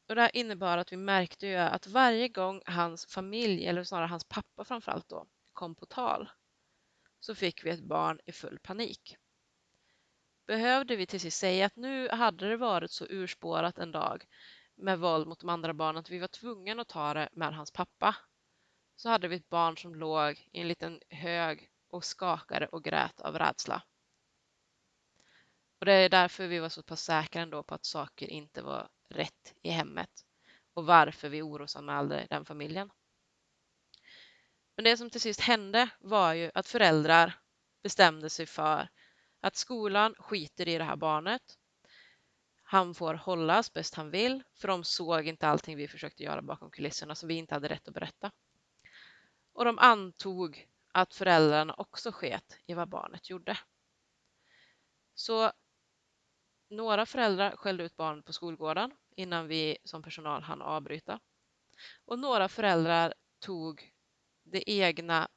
och 0.08 0.14
det 0.14 0.20
här 0.20 0.36
innebar 0.36 0.78
att 0.78 0.92
vi 0.92 0.96
märkte 0.96 1.46
ju 1.46 1.56
att 1.56 1.86
varje 1.86 2.28
gång 2.28 2.62
hans 2.66 3.06
familj, 3.06 3.66
eller 3.66 3.84
snarare 3.84 4.06
hans 4.06 4.24
pappa 4.24 4.64
framförallt 4.64 5.08
då, 5.08 5.26
kom 5.52 5.74
på 5.74 5.86
tal 5.86 6.28
så 7.20 7.34
fick 7.34 7.64
vi 7.64 7.70
ett 7.70 7.84
barn 7.84 8.20
i 8.24 8.32
full 8.32 8.58
panik. 8.58 9.16
behövde 10.46 10.96
vi 10.96 11.06
till 11.06 11.20
sist 11.20 11.38
säga 11.38 11.66
att 11.66 11.76
nu 11.76 12.08
hade 12.08 12.48
det 12.48 12.56
varit 12.56 12.90
så 12.90 13.06
urspårat 13.08 13.78
en 13.78 13.92
dag 13.92 14.24
med 14.74 14.98
våld 14.98 15.26
mot 15.26 15.40
de 15.40 15.48
andra 15.48 15.74
barnen 15.74 16.00
att 16.00 16.10
vi 16.10 16.18
var 16.18 16.28
tvungna 16.28 16.82
att 16.82 16.88
ta 16.88 17.14
det 17.14 17.28
med 17.32 17.54
hans 17.54 17.70
pappa. 17.70 18.16
Så 18.96 19.08
hade 19.08 19.28
vi 19.28 19.36
ett 19.36 19.48
barn 19.48 19.76
som 19.76 19.94
låg 19.94 20.48
i 20.52 20.60
en 20.60 20.68
liten 20.68 21.00
hög 21.10 21.70
och 21.88 22.04
skakade 22.04 22.66
och 22.66 22.84
grät 22.84 23.20
av 23.20 23.38
rädsla. 23.38 23.82
Och 25.78 25.86
det 25.86 25.92
är 25.92 26.08
därför 26.08 26.46
vi 26.46 26.58
var 26.58 26.68
så 26.68 26.82
pass 26.82 27.02
säkra 27.02 27.42
ändå 27.42 27.62
på 27.62 27.74
att 27.74 27.84
saker 27.84 28.26
inte 28.26 28.62
var 28.62 28.88
rätt 29.08 29.54
i 29.62 29.70
hemmet 29.70 30.10
och 30.74 30.86
varför 30.86 31.28
vi 31.28 31.42
orosanmälde 31.42 32.26
den 32.30 32.44
familjen. 32.44 32.90
Men 34.76 34.84
det 34.84 34.96
som 34.96 35.10
till 35.10 35.20
sist 35.20 35.40
hände 35.40 35.88
var 36.00 36.32
ju 36.32 36.50
att 36.54 36.66
föräldrar 36.66 37.38
bestämde 37.82 38.30
sig 38.30 38.46
för 38.46 38.88
att 39.40 39.56
skolan 39.56 40.14
skiter 40.18 40.68
i 40.68 40.78
det 40.78 40.84
här 40.84 40.96
barnet. 40.96 41.42
Han 42.62 42.94
får 42.94 43.14
hållas 43.14 43.72
bäst 43.72 43.94
han 43.94 44.10
vill, 44.10 44.42
för 44.54 44.68
de 44.68 44.84
såg 44.84 45.26
inte 45.26 45.48
allting 45.48 45.76
vi 45.76 45.88
försökte 45.88 46.22
göra 46.22 46.42
bakom 46.42 46.70
kulisserna 46.70 47.14
som 47.14 47.28
vi 47.28 47.34
inte 47.34 47.54
hade 47.54 47.68
rätt 47.68 47.88
att 47.88 47.94
berätta. 47.94 48.30
Och 49.56 49.64
de 49.64 49.78
antog 49.78 50.68
att 50.92 51.14
föräldrarna 51.14 51.74
också 51.74 52.12
sket 52.12 52.58
i 52.66 52.74
vad 52.74 52.88
barnet 52.88 53.30
gjorde. 53.30 53.58
Så 55.14 55.52
några 56.70 57.06
föräldrar 57.06 57.56
skällde 57.56 57.84
ut 57.84 57.96
barnet 57.96 58.24
på 58.24 58.32
skolgården 58.32 58.90
innan 59.16 59.48
vi 59.48 59.78
som 59.84 60.02
personal 60.02 60.42
hann 60.42 60.62
avbryta. 60.62 61.20
Och 62.04 62.18
några 62.18 62.48
föräldrar 62.48 63.14
tog 63.38 63.92
det 64.42 64.70
egna 64.70 65.28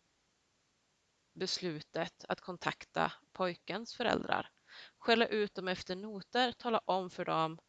beslutet 1.34 2.25
att 2.27 2.41
kontakta 2.41 3.12
pojkens 3.32 3.95
föräldrar, 3.95 4.49
skälla 4.97 5.27
ut 5.27 5.55
dem 5.55 5.67
efter 5.67 5.95
noter, 5.95 6.51
tala 6.51 6.82
om 6.86 7.10
för 7.10 7.25
dem 7.25 7.60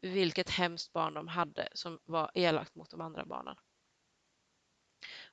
vilket 0.00 0.50
hemskt 0.50 0.92
barn 0.92 1.14
de 1.14 1.28
hade 1.28 1.68
som 1.74 1.98
var 2.04 2.30
elakt 2.34 2.74
mot 2.74 2.90
de 2.90 3.00
andra 3.00 3.24
barnen. 3.24 3.56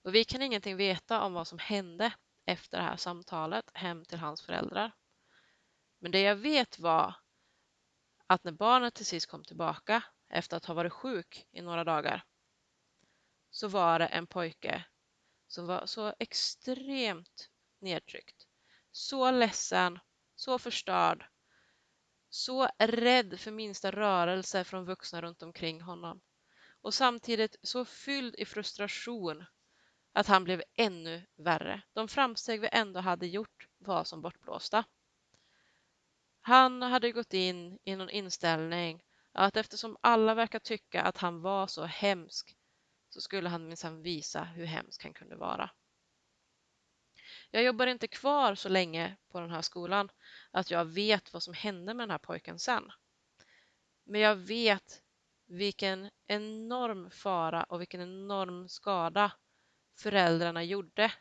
Och 0.03 0.15
vi 0.15 0.23
kan 0.23 0.41
ingenting 0.41 0.77
veta 0.77 1.21
om 1.21 1.33
vad 1.33 1.47
som 1.47 1.59
hände 1.59 2.13
efter 2.45 2.77
det 2.77 2.83
här 2.83 2.97
samtalet 2.97 3.71
hem 3.73 4.05
till 4.05 4.19
hans 4.19 4.41
föräldrar. 4.41 4.91
Men 5.99 6.11
det 6.11 6.21
jag 6.21 6.35
vet 6.35 6.79
var 6.79 7.15
att 8.27 8.43
när 8.43 8.51
barnet 8.51 8.93
till 8.93 9.05
sist 9.05 9.25
kom 9.25 9.43
tillbaka 9.43 10.03
efter 10.29 10.57
att 10.57 10.65
ha 10.65 10.73
varit 10.73 10.93
sjuk 10.93 11.47
i 11.51 11.61
några 11.61 11.83
dagar 11.83 12.23
så 13.49 13.67
var 13.67 13.99
det 13.99 14.05
en 14.05 14.27
pojke 14.27 14.85
som 15.47 15.65
var 15.65 15.85
så 15.85 16.13
extremt 16.19 17.49
nedtryckt, 17.79 18.47
så 18.91 19.31
ledsen, 19.31 19.99
så 20.35 20.59
förstörd, 20.59 21.25
så 22.29 22.69
rädd 22.79 23.39
för 23.39 23.51
minsta 23.51 23.91
rörelse 23.91 24.63
från 24.63 24.85
vuxna 24.85 25.21
runt 25.21 25.43
omkring 25.43 25.81
honom 25.81 26.21
och 26.81 26.93
samtidigt 26.93 27.55
så 27.63 27.85
fylld 27.85 28.35
i 28.35 28.45
frustration 28.45 29.45
att 30.13 30.27
han 30.27 30.43
blev 30.43 30.63
ännu 30.75 31.25
värre. 31.35 31.81
De 31.93 32.07
framsteg 32.07 32.61
vi 32.61 32.69
ändå 32.71 32.99
hade 32.99 33.27
gjort 33.27 33.67
var 33.77 34.03
som 34.03 34.21
bortblåsta. 34.21 34.83
Han 36.41 36.81
hade 36.81 37.11
gått 37.11 37.33
in 37.33 37.79
i 37.83 37.95
någon 37.95 38.09
inställning 38.09 39.03
att 39.31 39.57
eftersom 39.57 39.97
alla 40.01 40.33
verkar 40.33 40.59
tycka 40.59 41.01
att 41.01 41.17
han 41.17 41.41
var 41.41 41.67
så 41.67 41.83
hemsk 41.83 42.57
så 43.09 43.21
skulle 43.21 43.49
han 43.49 43.67
minsann 43.67 44.01
visa 44.01 44.43
hur 44.43 44.65
hemsk 44.65 45.03
han 45.03 45.13
kunde 45.13 45.35
vara. 45.35 45.69
Jag 47.51 47.63
jobbar 47.63 47.87
inte 47.87 48.07
kvar 48.07 48.55
så 48.55 48.69
länge 48.69 49.17
på 49.29 49.39
den 49.39 49.51
här 49.51 49.61
skolan 49.61 50.09
att 50.51 50.71
jag 50.71 50.85
vet 50.85 51.33
vad 51.33 51.43
som 51.43 51.53
hände 51.53 51.93
med 51.93 52.03
den 52.03 52.11
här 52.11 52.17
pojken 52.17 52.59
sen. 52.59 52.91
Men 54.03 54.21
jag 54.21 54.35
vet 54.35 55.03
vilken 55.45 56.09
enorm 56.27 57.09
fara 57.09 57.63
och 57.63 57.81
vilken 57.81 58.01
enorm 58.01 58.69
skada 58.69 59.31
föräldrarna 60.01 60.63
gjorde 60.63 61.11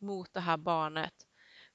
mot 0.00 0.32
det 0.32 0.40
här 0.40 0.56
barnet 0.56 1.14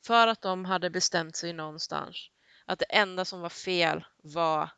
för 0.05 0.27
att 0.27 0.41
de 0.41 0.65
hade 0.65 0.89
bestämt 0.89 1.35
sig 1.35 1.53
någonstans 1.53 2.29
att 2.65 2.79
det 2.79 2.85
enda 2.85 3.25
som 3.25 3.41
var 3.41 3.49
fel 3.49 4.05
var 4.17 4.69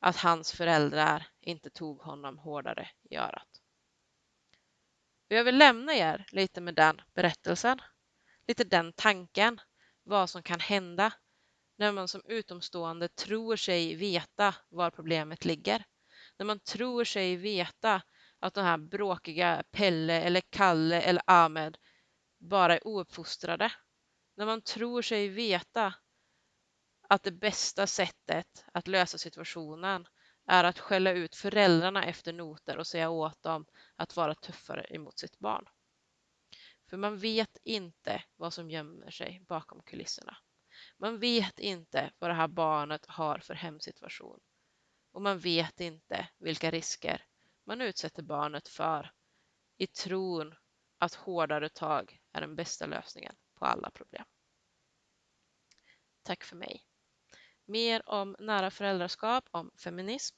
att 0.00 0.16
hans 0.16 0.52
föräldrar 0.52 1.26
inte 1.40 1.70
tog 1.70 2.00
honom 2.00 2.38
hårdare 2.38 2.88
i 3.10 3.16
örat. 3.16 3.48
Jag 5.28 5.44
vill 5.44 5.58
lämna 5.58 5.94
er 5.94 6.26
lite 6.32 6.60
med 6.60 6.74
den 6.74 7.00
berättelsen, 7.14 7.80
lite 8.46 8.64
den 8.64 8.92
tanken, 8.92 9.60
vad 10.02 10.30
som 10.30 10.42
kan 10.42 10.60
hända 10.60 11.12
när 11.76 11.92
man 11.92 12.08
som 12.08 12.22
utomstående 12.24 13.08
tror 13.08 13.56
sig 13.56 13.94
veta 13.94 14.54
var 14.68 14.90
problemet 14.90 15.44
ligger. 15.44 15.84
När 16.38 16.46
man 16.46 16.60
tror 16.60 17.04
sig 17.04 17.36
veta 17.36 18.02
att 18.40 18.54
de 18.54 18.64
här 18.64 18.78
bråkiga 18.78 19.62
Pelle 19.70 20.20
eller 20.20 20.40
Kalle 20.40 21.00
eller 21.00 21.22
Ahmed 21.26 21.78
bara 22.38 22.74
är 22.74 22.86
ouppfostrade. 22.86 23.72
När 24.36 24.46
man 24.46 24.62
tror 24.62 25.02
sig 25.02 25.28
veta 25.28 25.94
att 27.08 27.22
det 27.22 27.32
bästa 27.32 27.86
sättet 27.86 28.64
att 28.72 28.88
lösa 28.88 29.18
situationen 29.18 30.06
är 30.46 30.64
att 30.64 30.78
skälla 30.78 31.12
ut 31.12 31.36
föräldrarna 31.36 32.04
efter 32.04 32.32
noter 32.32 32.78
och 32.78 32.86
säga 32.86 33.10
åt 33.10 33.42
dem 33.42 33.66
att 33.96 34.16
vara 34.16 34.34
tuffare 34.34 34.86
emot 34.90 35.18
sitt 35.18 35.38
barn. 35.38 35.68
För 36.90 36.96
man 36.96 37.18
vet 37.18 37.58
inte 37.64 38.22
vad 38.36 38.54
som 38.54 38.70
gömmer 38.70 39.10
sig 39.10 39.40
bakom 39.48 39.82
kulisserna. 39.82 40.36
Man 40.98 41.18
vet 41.18 41.58
inte 41.58 42.12
vad 42.18 42.30
det 42.30 42.34
här 42.34 42.48
barnet 42.48 43.06
har 43.06 43.38
för 43.38 43.54
hemsituation. 43.54 44.40
Och 45.12 45.22
man 45.22 45.38
vet 45.38 45.80
inte 45.80 46.28
vilka 46.38 46.70
risker 46.70 47.24
man 47.64 47.80
utsätter 47.80 48.22
barnet 48.22 48.68
för 48.68 49.12
i 49.76 49.86
tron 49.86 50.54
att 50.98 51.14
hårdare 51.14 51.68
tag 51.68 52.20
är 52.32 52.40
den 52.40 52.56
bästa 52.56 52.86
lösningen 52.86 53.34
på 53.54 53.64
alla 53.64 53.90
problem. 53.90 54.24
Tack 56.22 56.44
för 56.44 56.56
mig. 56.56 56.84
Mer 57.64 58.08
om 58.08 58.36
nära 58.38 58.70
föräldraskap, 58.70 59.48
om 59.50 59.70
feminism 59.76 60.36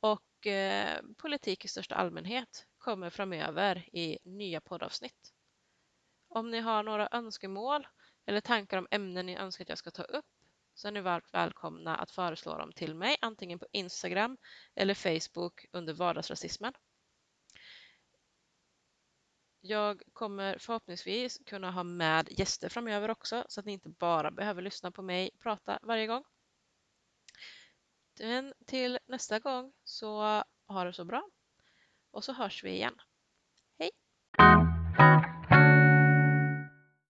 och 0.00 0.46
eh, 0.46 1.02
politik 1.16 1.64
i 1.64 1.68
största 1.68 1.94
allmänhet 1.94 2.66
kommer 2.78 3.10
framöver 3.10 3.88
i 3.92 4.18
nya 4.24 4.60
poddavsnitt. 4.60 5.34
Om 6.28 6.50
ni 6.50 6.60
har 6.60 6.82
några 6.82 7.08
önskemål 7.12 7.86
eller 8.26 8.40
tankar 8.40 8.78
om 8.78 8.88
ämnen 8.90 9.26
ni 9.26 9.36
önskar 9.36 9.64
att 9.64 9.68
jag 9.68 9.78
ska 9.78 9.90
ta 9.90 10.02
upp 10.02 10.35
så 10.76 10.88
är 10.88 10.92
ni 10.92 11.00
varmt 11.00 11.34
välkomna 11.34 11.96
att 11.96 12.10
föreslå 12.10 12.58
dem 12.58 12.72
till 12.72 12.94
mig 12.94 13.16
antingen 13.20 13.58
på 13.58 13.66
Instagram 13.72 14.36
eller 14.74 14.94
Facebook 14.94 15.66
under 15.72 15.94
vardagsrasismen. 15.94 16.72
Jag 19.60 20.02
kommer 20.12 20.58
förhoppningsvis 20.58 21.40
kunna 21.46 21.70
ha 21.70 21.82
med 21.82 22.28
gäster 22.38 22.68
framöver 22.68 23.10
också 23.10 23.44
så 23.48 23.60
att 23.60 23.66
ni 23.66 23.72
inte 23.72 23.88
bara 23.88 24.30
behöver 24.30 24.62
lyssna 24.62 24.90
på 24.90 25.02
mig 25.02 25.30
prata 25.38 25.78
varje 25.82 26.06
gång. 26.06 26.24
Men 28.20 28.54
till 28.66 28.98
nästa 29.06 29.38
gång 29.38 29.72
så 29.84 30.42
ha 30.68 30.84
det 30.84 30.92
så 30.92 31.04
bra 31.04 31.28
och 32.10 32.24
så 32.24 32.32
hörs 32.32 32.64
vi 32.64 32.70
igen. 32.70 32.94